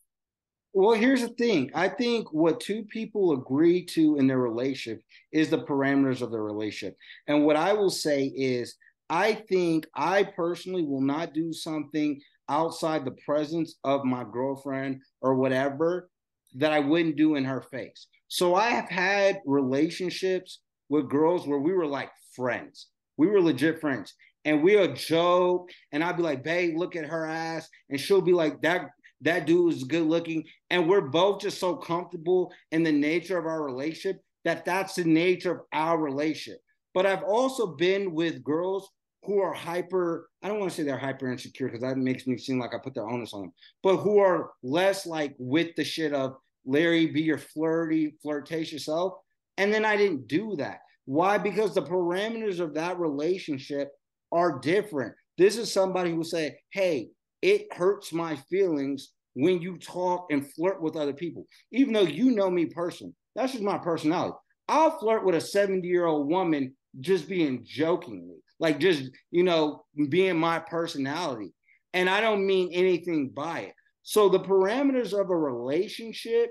Well, 0.73 0.93
here's 0.93 1.23
the 1.23 1.31
thing. 1.31 1.73
I 1.75 1.89
think 1.89 2.33
what 2.33 2.61
two 2.61 2.85
people 2.85 3.33
agree 3.33 3.85
to 3.87 4.17
in 4.17 4.29
their 4.29 4.39
relationship 4.39 5.03
is 5.33 5.51
the 5.51 5.65
parameters 5.65 6.23
of 6.23 6.31
the 6.31 6.39
relationship. 6.41 6.97
And 7.27 7.45
what 7.45 7.57
I 7.57 7.73
will 7.73 7.91
say 7.91 8.27
is, 8.27 8.77
I 9.11 9.35
think 9.35 9.89
I 9.97 10.23
personally 10.23 10.85
will 10.85 11.01
not 11.01 11.35
do 11.35 11.53
something 11.53 12.21
outside 12.49 13.05
the 13.05 13.17
presence 13.25 13.75
of 13.83 14.05
my 14.05 14.25
girlfriend 14.31 15.01
or 15.21 15.35
whatever 15.35 16.11
that 16.55 16.73
I 16.73 16.81
wouldn't 16.81 17.17
do 17.17 17.35
in 17.35 17.45
her 17.45 17.63
face. 17.63 18.07
So 18.29 18.55
I 18.55 18.71
have 18.71 18.89
had 18.89 19.41
relationships 19.47 20.61
with 20.89 21.11
girls 21.11 21.47
where 21.47 21.59
we 21.59 21.73
were 21.73 21.87
like 21.87 22.11
friends. 22.35 22.89
We 23.17 23.27
were 23.27 23.41
legit 23.41 23.81
friends. 23.81 24.15
And 24.45 24.63
we'll 24.63 24.95
joke, 24.95 25.71
and 25.91 26.05
I'd 26.05 26.17
be 26.17 26.23
like, 26.23 26.45
babe, 26.45 26.79
look 26.79 26.95
at 26.95 27.05
her 27.07 27.27
ass. 27.27 27.69
And 27.91 28.01
she'll 28.01 28.21
be 28.21 28.33
like, 28.33 28.63
that 28.63 28.91
that 29.23 29.47
dude 29.47 29.73
is 29.73 29.85
good 29.85 30.07
looking 30.07 30.45
and 30.71 30.89
we're 30.89 31.01
both 31.01 31.41
just 31.41 31.59
so 31.59 31.75
comfortable 31.77 32.53
in 32.73 32.83
the 32.83 32.93
nature 32.93 33.39
of 33.39 33.47
our 33.47 33.63
relationship 33.65 34.21
that 34.45 34.65
that's 34.65 34.95
the 34.95 35.05
nature 35.05 35.53
of 35.53 35.61
our 35.73 35.99
relationship 35.99 36.61
but 36.95 37.07
i've 37.07 37.23
also 37.23 37.67
been 37.67 38.13
with 38.13 38.45
girls 38.45 38.91
who 39.23 39.41
are 39.41 39.55
hyper 39.55 40.29
i 40.43 40.49
don't 40.49 40.61
want 40.61 40.71
to 40.71 40.77
say 40.77 40.83
they're 40.83 40.99
hyper 40.99 41.31
insecure 41.31 41.67
because 41.67 41.81
that 41.81 41.97
makes 41.97 42.27
me 42.27 42.37
seem 42.37 42.59
like 42.59 42.75
i 42.75 42.79
put 42.79 42.95
their 42.95 43.09
onus 43.09 43.33
on 43.33 43.43
them 43.43 43.53
but 43.83 43.97
who 43.97 44.19
are 44.19 44.51
less 44.63 45.07
like 45.07 45.35
with 45.39 45.75
the 45.77 45.85
shit 45.85 46.13
of 46.13 46.37
larry 46.67 47.07
be 47.07 47.23
your 47.23 47.39
flirty 47.39 48.15
flirtatious 48.23 48.85
self 48.87 49.15
and 49.57 49.73
then 49.73 49.85
i 49.85 49.97
didn't 49.97 50.27
do 50.29 50.55
that 50.57 50.81
why 51.05 51.39
because 51.39 51.75
the 51.75 51.83
parameters 51.83 52.61
of 52.61 52.75
that 52.75 52.99
relationship 52.99 53.91
are 54.33 54.59
different 54.59 55.15
this 55.39 55.57
is 55.57 55.73
somebody 55.73 56.11
who 56.11 56.17
will 56.17 56.25
say 56.25 56.59
hey 56.71 57.09
it 57.43 57.73
hurts 57.73 58.13
my 58.13 58.37
feelings 58.51 59.13
when 59.37 59.61
you 59.61 59.77
talk 59.77 60.27
and 60.31 60.51
flirt 60.55 60.83
with 60.83 60.97
other 60.97 61.13
people. 61.13 61.47
Even 61.71 61.93
though 61.93 62.01
you 62.01 62.31
know 62.31 62.51
me 62.51 62.65
personally, 62.67 63.13
that's 63.35 63.53
just 63.53 63.63
my 63.63 63.77
personality. 63.77 64.35
I'll 64.67 64.99
flirt 64.99 65.25
with 65.25 65.35
a 65.35 65.41
70 65.41 65.87
year 65.87 66.07
old 66.07 66.29
woman 66.29 66.75
just 67.01 67.29
being 67.29 67.63
jokingly, 67.65 68.39
like 68.59 68.81
just, 68.81 69.11
you 69.31 69.45
know, 69.45 69.85
being 70.09 70.39
my 70.39 70.59
personality. 70.59 71.53
And 71.93 72.09
I 72.09 72.23
don't 72.23 72.47
mean 72.47 72.71
anything 72.73 73.29
by 73.29 73.61
it. 73.61 73.75
So 74.07 74.29
the 74.29 74.39
parameters 74.39 75.13
of 75.13 75.31
a 75.31 75.37
relationship 75.37 76.51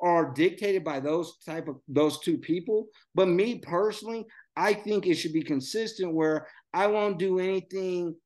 are 0.00 0.32
dictated 0.32 0.82
by 0.82 0.98
those 0.98 1.38
type 1.46 1.68
of 1.68 1.76
those 1.86 2.18
two 2.18 2.36
people. 2.36 2.88
But 3.14 3.28
me 3.28 3.60
personally, 3.60 4.26
I 4.56 4.74
think 4.74 5.06
it 5.06 5.14
should 5.14 5.32
be 5.32 5.44
consistent 5.44 6.12
where 6.12 6.48
I 6.74 6.88
won't 6.88 7.20
do 7.20 7.38
anything 7.38 8.16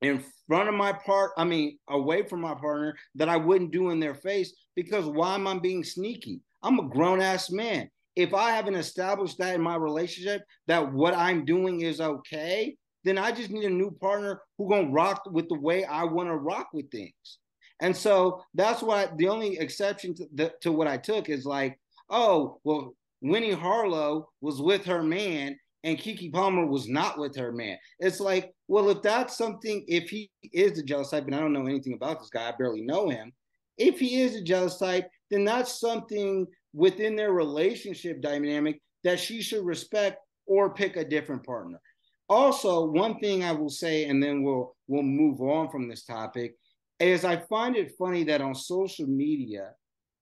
in 0.00 0.24
front 0.46 0.70
of 0.70 0.74
my 0.74 0.94
part, 0.94 1.32
I 1.36 1.44
mean, 1.44 1.78
away 1.90 2.22
from 2.26 2.40
my 2.40 2.54
partner 2.54 2.96
that 3.16 3.28
I 3.28 3.36
wouldn't 3.36 3.72
do 3.72 3.90
in 3.90 4.00
their 4.00 4.14
face 4.14 4.54
because 4.74 5.04
why 5.04 5.34
am 5.34 5.46
I 5.46 5.58
being 5.58 5.84
sneaky? 5.84 6.40
I'm 6.62 6.78
a 6.78 6.88
grown 6.88 7.20
ass 7.20 7.50
man. 7.50 7.90
If 8.16 8.32
I 8.32 8.52
haven't 8.52 8.76
established 8.76 9.36
that 9.36 9.54
in 9.54 9.60
my 9.60 9.76
relationship 9.76 10.40
that 10.66 10.94
what 10.94 11.12
I'm 11.12 11.44
doing 11.44 11.82
is 11.82 12.00
okay, 12.00 12.74
then 13.04 13.18
I 13.18 13.32
just 13.32 13.50
need 13.50 13.64
a 13.64 13.70
new 13.70 13.90
partner 14.00 14.40
who 14.56 14.70
gonna 14.70 14.88
rock 14.88 15.24
with 15.30 15.50
the 15.50 15.60
way 15.60 15.84
I 15.84 16.04
want 16.04 16.30
to 16.30 16.36
rock 16.36 16.68
with 16.72 16.90
things. 16.90 17.38
And 17.80 17.96
so 17.96 18.42
that's 18.54 18.82
why 18.82 19.08
the 19.16 19.28
only 19.28 19.58
exception 19.58 20.14
to, 20.16 20.26
the, 20.34 20.52
to 20.62 20.72
what 20.72 20.88
I 20.88 20.96
took 20.96 21.28
is 21.28 21.44
like, 21.44 21.78
oh, 22.10 22.58
well, 22.64 22.94
Winnie 23.20 23.52
Harlow 23.52 24.28
was 24.40 24.60
with 24.60 24.84
her 24.84 25.02
man 25.02 25.58
and 25.84 25.98
Keke 25.98 26.32
Palmer 26.32 26.66
was 26.66 26.88
not 26.88 27.18
with 27.18 27.36
her 27.36 27.52
man. 27.52 27.78
It's 28.00 28.20
like, 28.20 28.52
well, 28.66 28.90
if 28.90 29.02
that's 29.02 29.36
something, 29.36 29.84
if 29.86 30.10
he 30.10 30.30
is 30.52 30.74
the 30.74 30.82
jealous 30.82 31.10
type, 31.10 31.26
and 31.26 31.34
I 31.34 31.40
don't 31.40 31.52
know 31.52 31.66
anything 31.66 31.94
about 31.94 32.18
this 32.18 32.30
guy, 32.30 32.48
I 32.48 32.52
barely 32.58 32.82
know 32.82 33.08
him. 33.08 33.32
If 33.76 34.00
he 34.00 34.20
is 34.20 34.34
a 34.34 34.42
jealous 34.42 34.78
type, 34.78 35.08
then 35.30 35.44
that's 35.44 35.78
something 35.78 36.46
within 36.74 37.14
their 37.16 37.32
relationship 37.32 38.20
dynamic 38.20 38.80
that 39.04 39.20
she 39.20 39.40
should 39.40 39.64
respect 39.64 40.18
or 40.46 40.74
pick 40.74 40.96
a 40.96 41.04
different 41.04 41.44
partner. 41.44 41.80
Also, 42.28 42.84
one 42.84 43.18
thing 43.20 43.44
I 43.44 43.52
will 43.52 43.70
say, 43.70 44.04
and 44.04 44.22
then 44.22 44.42
we'll 44.42 44.74
we'll 44.86 45.02
move 45.02 45.40
on 45.40 45.70
from 45.70 45.88
this 45.88 46.04
topic, 46.04 46.56
is 47.00 47.24
I 47.24 47.36
find 47.36 47.76
it 47.76 47.94
funny 47.98 48.24
that 48.24 48.40
on 48.40 48.54
social 48.54 49.06
media, 49.06 49.72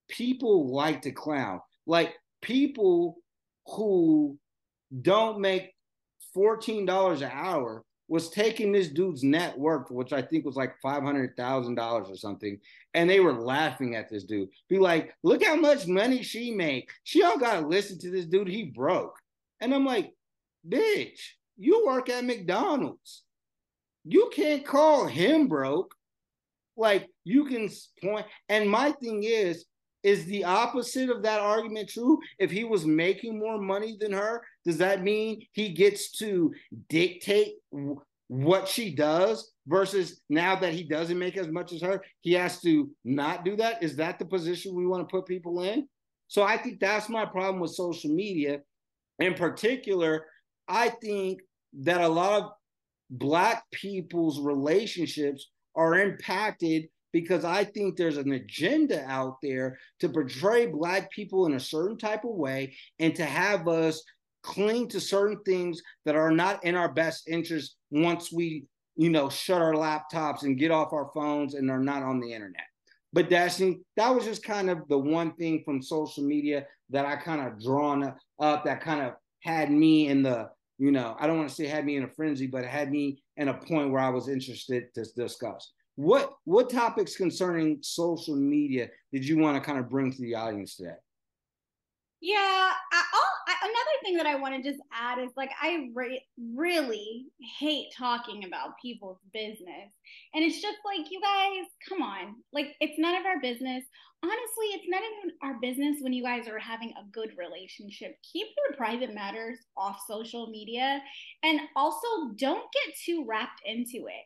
people 0.08 0.72
like 0.72 1.02
to 1.02 1.12
clown. 1.12 1.60
Like 1.86 2.14
people 2.42 3.16
who 3.66 4.38
don't 5.02 5.40
make 5.40 5.72
$14 6.36 7.22
an 7.22 7.30
hour 7.32 7.84
was 8.08 8.30
taking 8.30 8.70
this 8.70 8.88
dude's 8.88 9.24
net 9.24 9.58
worth, 9.58 9.90
which 9.90 10.12
I 10.12 10.22
think 10.22 10.44
was 10.44 10.56
like 10.56 10.74
five 10.80 11.02
hundred 11.02 11.36
thousand 11.36 11.74
dollars 11.74 12.08
or 12.08 12.16
something, 12.16 12.58
and 12.94 13.10
they 13.10 13.20
were 13.20 13.32
laughing 13.32 13.96
at 13.96 14.08
this 14.08 14.24
dude. 14.24 14.48
Be 14.68 14.78
like, 14.78 15.14
look 15.22 15.44
how 15.44 15.56
much 15.56 15.86
money 15.86 16.22
she 16.22 16.52
made. 16.52 16.86
She 17.02 17.22
all 17.22 17.38
gotta 17.38 17.66
listen 17.66 17.98
to 18.00 18.10
this 18.10 18.26
dude. 18.26 18.48
He 18.48 18.64
broke, 18.64 19.18
and 19.60 19.74
I'm 19.74 19.84
like, 19.84 20.12
bitch, 20.68 21.18
you 21.56 21.84
work 21.86 22.08
at 22.08 22.24
McDonald's. 22.24 23.24
You 24.04 24.30
can't 24.32 24.64
call 24.64 25.06
him 25.06 25.48
broke. 25.48 25.92
Like 26.76 27.08
you 27.24 27.46
can 27.46 27.68
point. 28.02 28.26
And 28.48 28.68
my 28.68 28.92
thing 28.92 29.22
is, 29.24 29.64
is 30.02 30.24
the 30.26 30.44
opposite 30.44 31.10
of 31.10 31.22
that 31.24 31.40
argument 31.40 31.88
true? 31.88 32.18
If 32.38 32.50
he 32.50 32.64
was 32.64 32.86
making 32.86 33.38
more 33.38 33.60
money 33.60 33.96
than 33.98 34.12
her, 34.12 34.42
does 34.64 34.78
that 34.78 35.02
mean 35.02 35.44
he 35.52 35.70
gets 35.70 36.12
to 36.18 36.52
dictate 36.88 37.54
what 38.28 38.68
she 38.68 38.94
does 38.94 39.52
versus 39.66 40.20
now 40.28 40.54
that 40.56 40.72
he 40.72 40.84
doesn't 40.84 41.18
make 41.18 41.36
as 41.36 41.48
much 41.48 41.72
as 41.72 41.82
her, 41.82 42.02
he 42.20 42.32
has 42.34 42.60
to 42.60 42.88
not 43.04 43.44
do 43.44 43.56
that? 43.56 43.82
Is 43.82 43.96
that 43.96 44.18
the 44.18 44.24
position 44.26 44.74
we 44.74 44.86
want 44.86 45.08
to 45.08 45.12
put 45.12 45.26
people 45.26 45.62
in? 45.62 45.88
So 46.28 46.42
I 46.42 46.56
think 46.56 46.78
that's 46.78 47.08
my 47.08 47.24
problem 47.24 47.60
with 47.60 47.72
social 47.72 48.10
media. 48.10 48.60
In 49.18 49.34
particular, 49.34 50.26
I 50.68 50.88
think 50.88 51.40
that 51.80 52.00
a 52.00 52.08
lot 52.08 52.42
of 52.42 52.50
Black 53.10 53.64
people's 53.72 54.40
relationships 54.40 55.50
are 55.76 55.98
impacted 55.98 56.88
because 57.12 57.44
I 57.44 57.64
think 57.64 57.96
there's 57.96 58.18
an 58.18 58.32
agenda 58.32 59.04
out 59.06 59.36
there 59.42 59.78
to 60.00 60.08
portray 60.08 60.66
Black 60.66 61.10
people 61.10 61.46
in 61.46 61.54
a 61.54 61.60
certain 61.60 61.96
type 61.96 62.24
of 62.24 62.34
way 62.34 62.76
and 62.98 63.14
to 63.14 63.24
have 63.24 63.68
us 63.68 64.02
cling 64.42 64.88
to 64.88 65.00
certain 65.00 65.40
things 65.44 65.82
that 66.04 66.14
are 66.14 66.30
not 66.30 66.64
in 66.64 66.74
our 66.74 66.92
best 66.92 67.28
interest 67.28 67.76
once 67.90 68.32
we, 68.32 68.64
you 68.96 69.10
know, 69.10 69.28
shut 69.28 69.62
our 69.62 69.72
laptops 69.72 70.42
and 70.42 70.58
get 70.58 70.70
off 70.70 70.92
our 70.92 71.10
phones 71.14 71.54
and 71.54 71.70
are 71.70 71.82
not 71.82 72.02
on 72.02 72.20
the 72.20 72.32
internet. 72.32 72.66
But 73.12 73.30
Destiny, 73.30 73.80
that 73.96 74.14
was 74.14 74.24
just 74.24 74.44
kind 74.44 74.68
of 74.68 74.86
the 74.88 74.98
one 74.98 75.32
thing 75.36 75.62
from 75.64 75.80
social 75.80 76.22
media 76.22 76.66
that 76.90 77.06
I 77.06 77.16
kind 77.16 77.40
of 77.40 77.62
drawn 77.62 78.14
up 78.38 78.64
that 78.64 78.82
kind 78.82 79.00
of 79.00 79.14
had 79.40 79.70
me 79.70 80.08
in 80.08 80.22
the, 80.22 80.50
you 80.78 80.92
know, 80.92 81.16
I 81.18 81.26
don't 81.26 81.38
want 81.38 81.48
to 81.48 81.54
say 81.54 81.66
had 81.66 81.86
me 81.86 81.96
in 81.96 82.04
a 82.04 82.08
frenzy, 82.08 82.46
but 82.46 82.64
had 82.64 82.90
me 82.90 83.22
in 83.36 83.48
a 83.48 83.54
point 83.54 83.90
where 83.90 84.00
I 84.00 84.08
was 84.08 84.28
interested 84.28 84.92
to 84.94 85.04
discuss. 85.16 85.72
What 85.96 86.34
what 86.44 86.68
topics 86.68 87.16
concerning 87.16 87.78
social 87.80 88.36
media 88.36 88.88
did 89.12 89.26
you 89.26 89.38
want 89.38 89.56
to 89.56 89.66
kind 89.66 89.78
of 89.78 89.88
bring 89.88 90.12
to 90.12 90.20
the 90.20 90.34
audience 90.34 90.76
today? 90.76 90.96
Yeah, 92.22 92.38
I, 92.38 92.72
I, 92.92 93.54
another 93.62 93.96
thing 94.02 94.16
that 94.16 94.26
I 94.26 94.36
want 94.36 94.56
to 94.56 94.62
just 94.68 94.82
add 94.92 95.18
is 95.18 95.30
like 95.36 95.50
I 95.60 95.90
re- 95.94 96.24
really 96.54 97.26
hate 97.58 97.88
talking 97.96 98.44
about 98.44 98.70
people's 98.80 99.18
business, 99.34 99.92
and 100.32 100.42
it's 100.42 100.62
just 100.62 100.78
like 100.84 101.10
you 101.10 101.20
guys, 101.20 101.66
come 101.86 102.00
on, 102.00 102.36
like 102.54 102.74
it's 102.80 102.98
none 102.98 103.16
of 103.16 103.26
our 103.26 103.38
business. 103.40 103.84
Honestly, 104.22 104.66
it's 104.72 104.86
none 104.88 105.02
of 105.02 105.32
our 105.42 105.60
business 105.60 105.98
when 106.00 106.14
you 106.14 106.22
guys 106.22 106.48
are 106.48 106.58
having 106.58 106.90
a 106.92 107.08
good 107.12 107.32
relationship. 107.36 108.16
Keep 108.32 108.46
your 108.56 108.76
private 108.78 109.14
matters 109.14 109.58
off 109.76 110.00
social 110.08 110.46
media, 110.46 111.00
and 111.42 111.60
also 111.76 112.06
don't 112.36 112.64
get 112.72 112.94
too 113.04 113.26
wrapped 113.28 113.60
into 113.66 114.06
it 114.06 114.24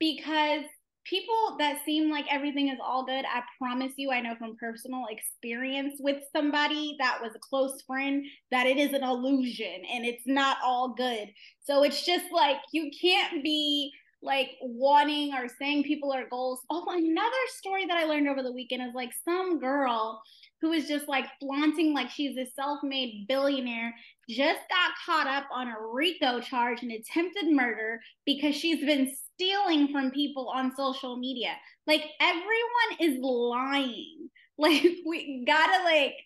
because 0.00 0.64
people 1.10 1.56
that 1.58 1.84
seem 1.84 2.10
like 2.10 2.24
everything 2.30 2.68
is 2.68 2.78
all 2.80 3.04
good, 3.04 3.24
I 3.24 3.42
promise 3.58 3.92
you, 3.96 4.12
I 4.12 4.20
know 4.20 4.36
from 4.36 4.56
personal 4.56 5.06
experience 5.10 5.96
with 5.98 6.22
somebody 6.34 6.96
that 7.00 7.18
was 7.20 7.32
a 7.34 7.40
close 7.40 7.82
friend 7.82 8.24
that 8.52 8.66
it 8.66 8.76
is 8.76 8.92
an 8.92 9.02
illusion 9.02 9.82
and 9.92 10.06
it's 10.06 10.22
not 10.26 10.58
all 10.64 10.94
good. 10.94 11.28
So 11.64 11.82
it's 11.82 12.06
just 12.06 12.26
like 12.32 12.58
you 12.72 12.90
can't 12.98 13.42
be 13.42 13.92
like 14.22 14.50
wanting 14.60 15.34
or 15.34 15.48
saying 15.48 15.82
people 15.82 16.12
are 16.12 16.28
goals. 16.28 16.60
Oh, 16.70 16.84
another 16.88 17.36
story 17.56 17.86
that 17.86 17.96
I 17.96 18.04
learned 18.04 18.28
over 18.28 18.42
the 18.42 18.52
weekend 18.52 18.82
is 18.82 18.94
like 18.94 19.10
some 19.24 19.58
girl 19.58 20.22
who 20.60 20.72
is 20.72 20.86
just 20.86 21.08
like 21.08 21.26
flaunting 21.40 21.94
like 21.94 22.10
she's 22.10 22.36
a 22.36 22.46
self-made 22.54 23.26
billionaire 23.28 23.94
just 24.28 24.60
got 24.68 24.92
caught 25.04 25.26
up 25.26 25.44
on 25.52 25.68
a 25.68 25.74
RICO 25.92 26.40
charge 26.40 26.82
and 26.82 26.92
attempted 26.92 27.50
murder 27.50 28.00
because 28.26 28.54
she's 28.54 28.84
been 28.84 29.12
stealing 29.40 29.88
from 29.88 30.10
people 30.10 30.48
on 30.48 30.74
social 30.76 31.16
media. 31.16 31.52
Like 31.86 32.04
everyone 32.20 33.00
is 33.00 33.18
lying. 33.20 34.28
Like 34.58 34.82
we 35.06 35.42
gotta 35.46 35.82
like 35.84 36.16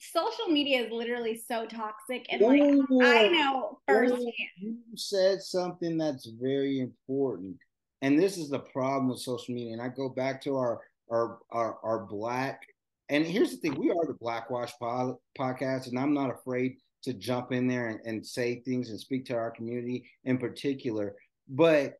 social 0.00 0.48
media 0.48 0.84
is 0.84 0.90
literally 0.90 1.40
so 1.48 1.64
toxic 1.64 2.26
and 2.28 2.42
like 2.42 2.60
I 3.06 3.28
know 3.28 3.78
firsthand. 3.86 4.32
You 4.58 4.78
said 4.96 5.42
something 5.42 5.96
that's 5.96 6.26
very 6.26 6.80
important. 6.80 7.56
And 8.02 8.18
this 8.18 8.36
is 8.36 8.48
the 8.48 8.58
problem 8.58 9.10
with 9.10 9.20
social 9.20 9.54
media. 9.54 9.74
And 9.74 9.80
I 9.80 9.90
go 9.90 10.08
back 10.08 10.42
to 10.42 10.56
our 10.56 10.80
our 11.08 11.38
our, 11.52 11.78
our 11.84 12.00
black 12.00 12.62
and 13.10 13.24
here's 13.24 13.52
the 13.52 13.58
thing, 13.58 13.78
we 13.78 13.92
are 13.92 14.04
the 14.04 14.14
Blackwash 14.14 14.72
pod, 14.80 15.14
podcast, 15.38 15.86
and 15.86 15.96
I'm 15.96 16.14
not 16.14 16.30
afraid 16.30 16.78
to 17.04 17.14
jump 17.14 17.52
in 17.52 17.68
there 17.68 17.90
and, 17.90 18.00
and 18.04 18.26
say 18.26 18.60
things 18.60 18.90
and 18.90 18.98
speak 18.98 19.24
to 19.26 19.36
our 19.36 19.52
community 19.52 20.04
in 20.24 20.38
particular. 20.38 21.14
But 21.48 21.94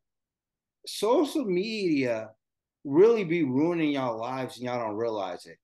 social 0.87 1.45
media 1.45 2.31
really 2.83 3.23
be 3.23 3.43
ruining 3.43 3.91
y'all 3.91 4.19
lives 4.19 4.57
and 4.57 4.65
y'all 4.65 4.79
don't 4.79 4.95
realize 4.95 5.45
it. 5.45 5.57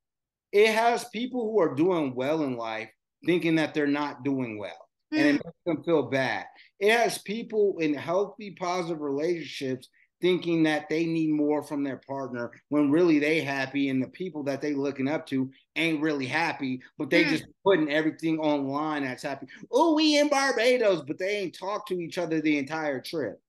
It 0.52 0.74
has 0.74 1.06
people 1.10 1.50
who 1.50 1.60
are 1.60 1.74
doing 1.74 2.14
well 2.14 2.44
in 2.44 2.58
life 2.58 2.90
thinking 3.26 3.56
that 3.56 3.74
they're 3.74 3.88
not 3.88 4.24
doing 4.24 4.60
well 4.60 4.90
mm. 5.14 5.18
and 5.18 5.28
it 5.28 5.32
hmm. 5.32 5.48
makes 5.48 5.58
them 5.66 5.84
feel 5.84 6.04
bad. 6.04 6.46
It 6.80 6.92
has 6.92 7.18
people 7.20 7.78
in 7.80 7.94
healthy, 7.94 8.52
positive 8.52 9.02
relationships 9.02 9.88
thinking 10.22 10.64
that 10.64 10.88
they 10.90 11.06
need 11.06 11.32
more 11.32 11.62
from 11.62 11.84
their 11.84 11.98
partner 12.08 12.52
when 12.70 12.90
really 12.90 13.20
they 13.20 13.42
happy 13.42 13.90
and 13.90 14.02
the 14.02 14.08
people 14.08 14.42
that 14.42 14.62
they 14.62 14.74
looking 14.74 15.10
up 15.10 15.26
to 15.28 15.52
ain't 15.76 16.02
really 16.02 16.26
happy, 16.26 16.82
but 16.98 17.10
they 17.10 17.26
mm. 17.26 17.30
just 17.30 17.46
putting 17.66 17.92
everything 17.92 18.40
online 18.40 19.04
that's 19.04 19.24
happy. 19.24 19.48
Oh, 19.72 19.94
we 19.96 20.18
in 20.18 20.30
Barbados, 20.30 21.04
but 21.06 21.18
they 21.18 21.38
ain't 21.38 21.58
talked 21.58 21.90
to 21.90 22.00
each 22.00 22.18
other 22.18 22.42
the 22.42 22.58
entire 22.58 23.02
trip. 23.02 23.42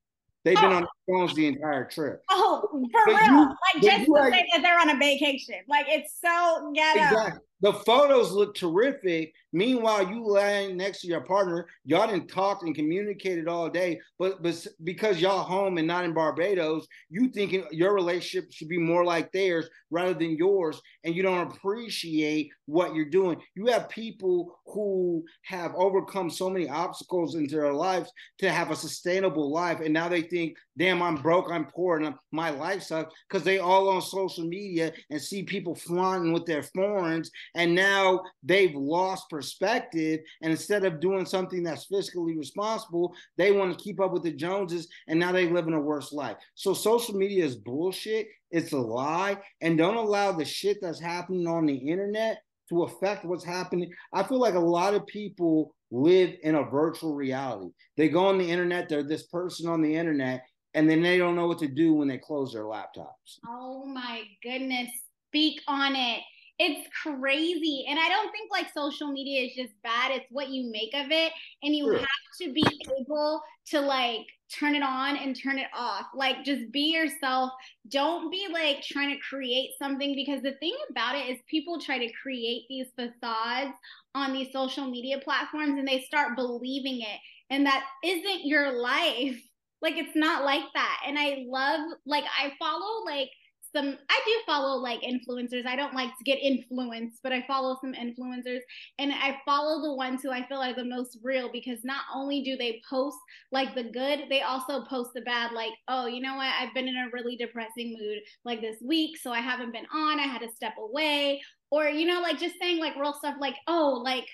They've 0.45 0.57
been 0.57 0.73
oh. 0.73 0.77
on 0.77 0.87
phones 1.09 1.35
the 1.35 1.47
entire 1.47 1.87
trip. 1.87 2.23
Oh, 2.31 2.69
for 2.93 3.03
but 3.07 3.21
real. 3.21 3.31
You, 3.31 3.49
like 3.75 3.83
just 3.83 4.05
to 4.05 4.31
say 4.31 4.47
that 4.53 4.63
they're 4.63 4.79
on 4.79 4.91
a 4.91 4.99
vacation. 4.99 5.57
Like 5.69 5.87
it's 5.89 6.21
so 6.23 6.71
ghetto. 6.75 7.01
Exactly. 7.01 7.41
The 7.64 7.72
photos 7.72 8.31
look 8.31 8.55
terrific. 8.55 9.33
Meanwhile, 9.55 10.11
you 10.11 10.29
lying 10.29 10.77
next 10.77 11.00
to 11.00 11.07
your 11.07 11.22
partner, 11.22 11.66
y'all 11.87 12.07
didn't 12.07 12.29
talk 12.29 12.62
and 12.62 12.74
communicated 12.74 13.48
all 13.48 13.70
day, 13.70 14.00
but 14.18 14.42
but 14.42 14.66
because 14.83 15.18
y'all 15.18 15.44
home 15.44 15.79
and 15.79 15.87
not 15.87 16.05
in 16.05 16.12
Barbados, 16.12 16.87
you 17.09 17.31
thinking 17.31 17.64
your 17.70 17.94
relationship 17.94 18.53
should 18.53 18.68
be 18.68 18.77
more 18.77 19.03
like 19.03 19.33
theirs 19.33 19.66
rather 19.90 20.12
than 20.12 20.37
yours, 20.37 20.79
and 21.05 21.14
you 21.14 21.22
don't 21.22 21.53
appreciate 21.53 22.50
what 22.66 22.94
you're 22.94 23.09
doing. 23.09 23.40
You 23.55 23.66
have 23.66 23.88
people 23.88 24.59
who 24.66 25.24
have 25.44 25.72
overcome 25.74 26.29
so 26.29 26.50
many 26.50 26.68
obstacles 26.68 27.35
into 27.35 27.57
their 27.57 27.72
lives 27.72 28.12
to 28.40 28.50
have 28.50 28.72
a 28.72 28.77
sustainable 28.77 29.50
life, 29.50 29.81
and 29.81 29.94
now 29.94 30.09
they 30.09 30.22
think, 30.22 30.59
"Damn, 30.77 31.00
I'm 31.00 31.14
broke, 31.14 31.50
I'm 31.50 31.66
poor, 31.66 31.98
and 31.98 32.14
my 32.31 32.50
life 32.50 32.83
sucks," 32.83 33.14
because 33.29 33.44
they 33.44 33.59
all 33.59 33.88
on 33.88 34.03
social 34.03 34.44
media 34.44 34.92
and 35.11 35.22
see 35.22 35.44
people 35.44 35.74
flaunting 35.74 36.33
with 36.35 36.44
their 36.44 36.64
foreigns 36.64 37.31
and 37.55 37.75
now 37.75 38.23
they've 38.43 38.75
lost 38.75 39.31
perspective. 39.31 40.21
And 40.43 40.51
instead 40.51 40.85
of 40.85 41.01
doing 41.01 41.27
something 41.27 41.62
that's 41.62 41.87
fiscally 41.87 42.37
responsible, 42.37 43.14
they 43.37 43.53
want 43.53 43.77
to 43.77 43.83
keep 43.83 44.01
up 44.01 44.12
with 44.12 44.23
the 44.23 44.33
Joneses. 44.33 44.88
And 45.09 45.19
now 45.19 45.33
they 45.33 45.49
live 45.49 45.67
in 45.67 45.75
a 45.75 45.81
worse 45.81 46.12
life. 46.12 46.37
So 46.55 46.75
social 46.75 47.14
media 47.14 47.45
is 47.45 47.57
bullshit. 47.57 48.27
It's 48.51 48.73
a 48.73 48.79
lie. 48.79 49.38
And 49.61 49.79
don't 49.79 49.97
allow 49.97 50.33
the 50.33 50.45
shit 50.45 50.79
that's 50.81 51.01
happening 51.01 51.47
on 51.47 51.67
the 51.67 51.77
internet 51.77 52.43
to 52.71 52.85
affect 52.85 53.25
what's 53.25 53.45
happening. 53.45 53.93
I 54.12 54.23
feel 54.23 54.38
like 54.38 54.55
a 54.55 54.61
lot 54.61 54.95
of 54.95 55.07
people 55.07 55.75
live 55.90 56.35
in 56.43 56.57
a 56.57 56.64
virtual 56.64 57.14
reality. 57.14 57.71
They 57.97 58.09
go 58.09 58.27
on 58.27 58.38
the 58.38 58.51
internet, 58.51 58.88
they're 58.88 59.03
this 59.03 59.27
person 59.27 59.69
on 59.69 59.81
the 59.81 59.95
internet, 59.95 60.45
and 60.73 60.90
then 60.90 61.03
they 61.03 61.19
don't 61.19 61.37
know 61.37 61.47
what 61.47 61.59
to 61.61 61.69
do 61.69 61.95
when 61.95 62.09
they 62.09 62.19
close 62.19 62.53
their 62.53 62.64
laptops. 62.64 63.38
Oh 63.47 63.85
my 63.87 64.23
goodness. 64.43 64.88
Speak 65.29 65.61
on 65.69 65.95
it 65.95 66.21
it's 66.59 66.88
crazy. 67.03 67.85
And 67.88 67.99
I 67.99 68.09
don't 68.09 68.31
think 68.31 68.51
like 68.51 68.73
social 68.73 69.11
media 69.11 69.43
is 69.43 69.55
just 69.57 69.73
bad. 69.83 70.12
It's 70.12 70.27
what 70.31 70.51
you 70.51 70.71
make 70.71 70.95
of 70.95 71.11
it. 71.11 71.33
And 71.62 71.75
you 71.75 71.87
sure. 71.87 71.99
have 71.99 72.09
to 72.43 72.53
be 72.53 72.64
able 73.01 73.43
to 73.71 73.81
like 73.81 74.27
turn 74.53 74.77
it 74.77 74.83
on 74.83 75.17
and 75.17 75.35
turn 75.35 75.59
it 75.59 75.67
off. 75.77 76.07
Like 76.14 76.45
just 76.45 76.71
be 76.71 76.93
yourself. 76.93 77.51
Don't 77.88 78.31
be 78.31 78.47
like 78.53 78.83
trying 78.83 79.11
to 79.11 79.21
create 79.29 79.71
something 79.81 80.14
because 80.14 80.43
the 80.43 80.55
thing 80.61 80.77
about 80.90 81.17
it 81.17 81.29
is 81.29 81.38
people 81.49 81.81
try 81.81 81.99
to 81.99 82.12
create 82.23 82.67
these 82.69 82.87
facades 82.95 83.75
on 84.14 84.33
these 84.33 84.53
social 84.53 84.88
media 84.88 85.19
platforms 85.19 85.77
and 85.79 85.88
they 85.88 86.03
start 86.03 86.37
believing 86.37 87.01
it. 87.01 87.21
And 87.51 87.67
that 87.67 87.85
isn't 88.05 88.47
your 88.47 88.81
life. 88.81 89.40
Like 89.83 89.97
it's 89.97 90.17
not 90.17 90.45
like 90.45 90.64
that. 90.75 91.03
And 91.07 91.19
I 91.19 91.45
love 91.49 91.81
like 92.07 92.25
I 92.25 92.53
follow 92.59 93.05
like 93.05 93.29
some 93.75 93.99
I 94.09 94.21
do 94.27 94.33
follow 94.47 94.77
like 94.81 95.01
influencers. 95.03 95.67
I 95.67 95.77
don't 95.77 95.95
like 95.95 96.17
to 96.17 96.25
get 96.25 96.39
influenced, 96.39 97.21
but 97.23 97.33
I 97.33 97.45
follow 97.47 97.77
some 97.81 97.93
influencers 97.93 98.61
and 98.99 99.13
I 99.13 99.39
follow 99.45 99.83
the 99.83 99.95
ones 99.95 100.23
who 100.23 100.31
I 100.31 100.47
feel 100.47 100.59
are 100.63 100.75
the 100.75 100.85
most 100.85 101.19
real 101.23 101.51
because 101.53 101.85
not 101.85 102.03
only 102.15 102.43
do 102.43 102.57
they 102.57 102.81
post 102.89 103.19
like 103.53 103.75
the 103.75 103.85
good, 103.85 104.25
they 104.31 104.43
also 104.43 104.85
post 104.85 105.11
the 105.15 105.23
bad 105.23 105.53
like, 105.53 105.73
"Oh, 105.89 106.07
you 106.07 106.21
know 106.21 106.37
what? 106.37 106.53
I've 106.59 106.75
been 106.75 106.89
in 106.89 106.97
a 106.97 107.11
really 107.13 107.37
depressing 107.37 107.97
mood 107.99 108.19
like 108.45 108.61
this 108.61 108.77
week, 108.83 109.17
so 109.19 109.33
I 109.33 109.41
haven't 109.41 109.73
been 109.73 109.87
on. 109.93 110.21
I 110.21 110.25
had 110.25 110.41
to 110.43 110.49
step 110.49 110.75
away." 110.79 111.43
Or 111.71 111.89
you 111.89 112.07
know 112.07 112.21
like 112.21 112.39
just 112.39 112.57
saying 112.61 112.79
like 112.79 112.97
real 112.97 113.15
stuff 113.15 113.37
like, 113.41 113.57
"Oh, 113.67 114.01
like 114.05 114.29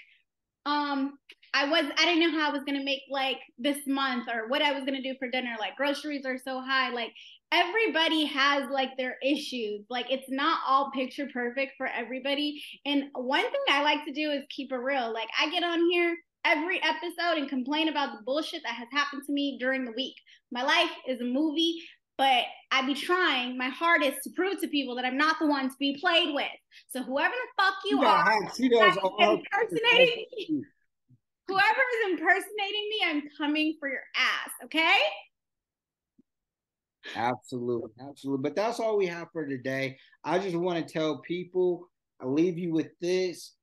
um 0.66 1.18
I 1.52 1.68
was 1.68 1.84
I 1.98 2.04
didn't 2.04 2.20
know 2.20 2.38
how 2.38 2.48
I 2.48 2.52
was 2.52 2.62
gonna 2.64 2.84
make 2.84 3.02
like 3.10 3.38
this 3.58 3.78
month 3.86 4.28
or 4.32 4.48
what 4.48 4.62
I 4.62 4.72
was 4.72 4.84
gonna 4.84 5.02
do 5.02 5.14
for 5.18 5.28
dinner. 5.28 5.56
Like 5.58 5.76
groceries 5.76 6.24
are 6.24 6.38
so 6.38 6.60
high. 6.60 6.90
Like 6.90 7.12
everybody 7.52 8.24
has 8.26 8.70
like 8.70 8.96
their 8.96 9.16
issues. 9.24 9.84
Like 9.90 10.06
it's 10.10 10.28
not 10.28 10.60
all 10.66 10.90
picture 10.92 11.28
perfect 11.32 11.72
for 11.76 11.86
everybody. 11.86 12.62
And 12.84 13.04
one 13.14 13.42
thing 13.42 13.60
I 13.68 13.82
like 13.82 14.04
to 14.06 14.12
do 14.12 14.30
is 14.30 14.44
keep 14.50 14.72
it 14.72 14.76
real. 14.76 15.12
Like 15.12 15.28
I 15.38 15.50
get 15.50 15.64
on 15.64 15.90
here 15.90 16.16
every 16.44 16.80
episode 16.82 17.38
and 17.38 17.48
complain 17.48 17.88
about 17.88 18.12
the 18.12 18.24
bullshit 18.24 18.62
that 18.64 18.74
has 18.74 18.88
happened 18.92 19.22
to 19.26 19.32
me 19.32 19.58
during 19.58 19.84
the 19.84 19.92
week. 19.92 20.14
My 20.52 20.62
life 20.62 20.90
is 21.08 21.20
a 21.20 21.24
movie, 21.24 21.82
but 22.16 22.44
I 22.70 22.86
be 22.86 22.94
trying 22.94 23.58
my 23.58 23.68
hardest 23.68 24.18
to 24.24 24.30
prove 24.36 24.60
to 24.60 24.68
people 24.68 24.94
that 24.96 25.04
I'm 25.04 25.16
not 25.18 25.36
the 25.40 25.46
one 25.46 25.68
to 25.68 25.76
be 25.78 25.98
played 26.00 26.34
with. 26.34 26.46
So 26.88 27.02
whoever 27.02 27.34
the 27.34 27.62
fuck 27.62 27.74
you, 27.84 27.98
you 28.00 28.06
are, 28.06 28.32
impersonating 29.18 30.24
me, 30.36 30.62
whoever 31.48 31.64
is 31.64 32.10
impersonating 32.12 32.88
me, 32.90 33.00
I'm 33.06 33.22
coming 33.36 33.76
for 33.80 33.88
your 33.88 34.02
ass. 34.16 34.50
Okay. 34.64 34.96
Absolutely, 37.16 37.90
absolutely. 38.00 38.42
But 38.42 38.56
that's 38.56 38.80
all 38.80 38.96
we 38.96 39.06
have 39.06 39.28
for 39.32 39.46
today. 39.46 39.98
I 40.24 40.38
just 40.38 40.56
want 40.56 40.86
to 40.86 40.92
tell 40.92 41.18
people, 41.20 41.88
I 42.20 42.26
leave 42.26 42.58
you 42.58 42.72
with 42.72 42.88
this, 43.00 43.54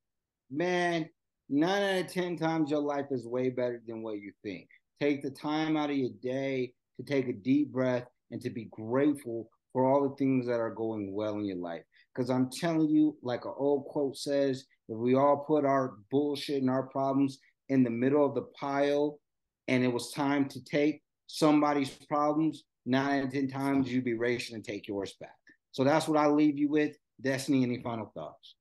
man. 0.52 1.10
Nine 1.50 1.82
out 1.84 2.06
of 2.06 2.12
ten 2.12 2.36
times 2.36 2.72
your 2.72 2.82
life 2.82 3.06
is 3.12 3.26
way 3.26 3.50
better 3.50 3.82
than 3.88 4.02
what 4.02 4.20
you 4.20 4.34
think. 4.44 4.68
Take 5.00 5.22
the 5.22 5.30
time 5.32 5.78
out 5.78 5.90
of 5.90 5.96
your 5.96 6.10
day 6.22 6.74
to 6.98 7.06
take 7.06 7.30
a 7.30 7.34
deep 7.34 7.72
breath 7.72 8.06
and 8.32 8.42
to 8.42 8.50
be 8.50 8.66
grateful 8.72 9.50
for 9.72 9.86
all 9.86 10.10
the 10.10 10.16
things 10.16 10.46
that 10.48 10.60
are 10.60 10.74
going 10.74 11.14
well 11.14 11.36
in 11.36 11.46
your 11.46 11.58
life. 11.58 11.84
Because 12.14 12.30
I'm 12.30 12.50
telling 12.50 12.90
you, 12.90 13.16
like 13.22 13.46
an 13.46 13.54
old 13.56 13.86
quote 13.86 14.18
says, 14.18 14.66
if 14.90 14.98
we 14.98 15.16
all 15.16 15.46
put 15.48 15.64
our 15.64 15.94
bullshit 16.12 16.62
and 16.62 16.70
our 16.70 16.84
problems 16.88 17.40
in 17.70 17.84
the 17.84 17.90
middle 17.90 18.26
of 18.26 18.36
the 18.36 18.48
pile 18.60 19.20
and 19.68 19.84
it 19.84 19.94
was 19.94 20.12
time 20.12 20.50
to 20.50 20.64
take 20.64 21.02
somebody's 21.28 21.92
problems, 22.10 22.64
nine 22.88 23.22
and 23.22 23.32
10 23.32 23.50
times 23.50 23.92
you'd 23.92 24.06
be 24.06 24.14
racing 24.14 24.56
and 24.56 24.64
take 24.64 24.88
yours 24.88 25.14
back. 25.20 25.36
So 25.72 25.84
that's 25.84 26.08
what 26.08 26.18
I 26.18 26.28
leave 26.28 26.58
you 26.58 26.70
with. 26.70 26.98
Destiny, 27.22 27.64
any 27.64 27.82
final 27.82 28.12
thoughts? 28.14 28.56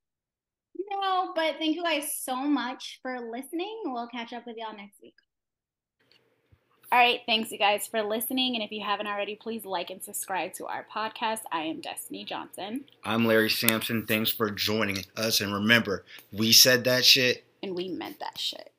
No, 0.90 1.32
but 1.34 1.56
thank 1.58 1.76
you 1.76 1.82
guys 1.82 2.12
so 2.18 2.36
much 2.36 2.98
for 3.02 3.20
listening. 3.20 3.82
We'll 3.84 4.08
catch 4.08 4.32
up 4.32 4.46
with 4.46 4.56
y'all 4.56 4.76
next 4.76 5.00
week. 5.02 5.14
All 6.92 6.98
right, 6.98 7.20
thanks 7.26 7.50
you 7.50 7.58
guys 7.58 7.88
for 7.88 8.02
listening. 8.02 8.54
And 8.54 8.62
if 8.62 8.70
you 8.70 8.82
haven't 8.84 9.08
already, 9.08 9.34
please 9.34 9.64
like 9.64 9.90
and 9.90 10.02
subscribe 10.02 10.52
to 10.54 10.66
our 10.66 10.86
podcast. 10.94 11.40
I 11.50 11.62
am 11.62 11.80
Destiny 11.80 12.24
Johnson. 12.24 12.84
I'm 13.04 13.26
Larry 13.26 13.50
Sampson. 13.50 14.06
Thanks 14.06 14.30
for 14.30 14.50
joining 14.50 14.98
us. 15.16 15.40
And 15.40 15.52
remember, 15.52 16.04
we 16.32 16.52
said 16.52 16.84
that 16.84 17.04
shit. 17.04 17.44
And 17.62 17.74
we 17.74 17.88
meant 17.88 18.20
that 18.20 18.38
shit. 18.38 18.72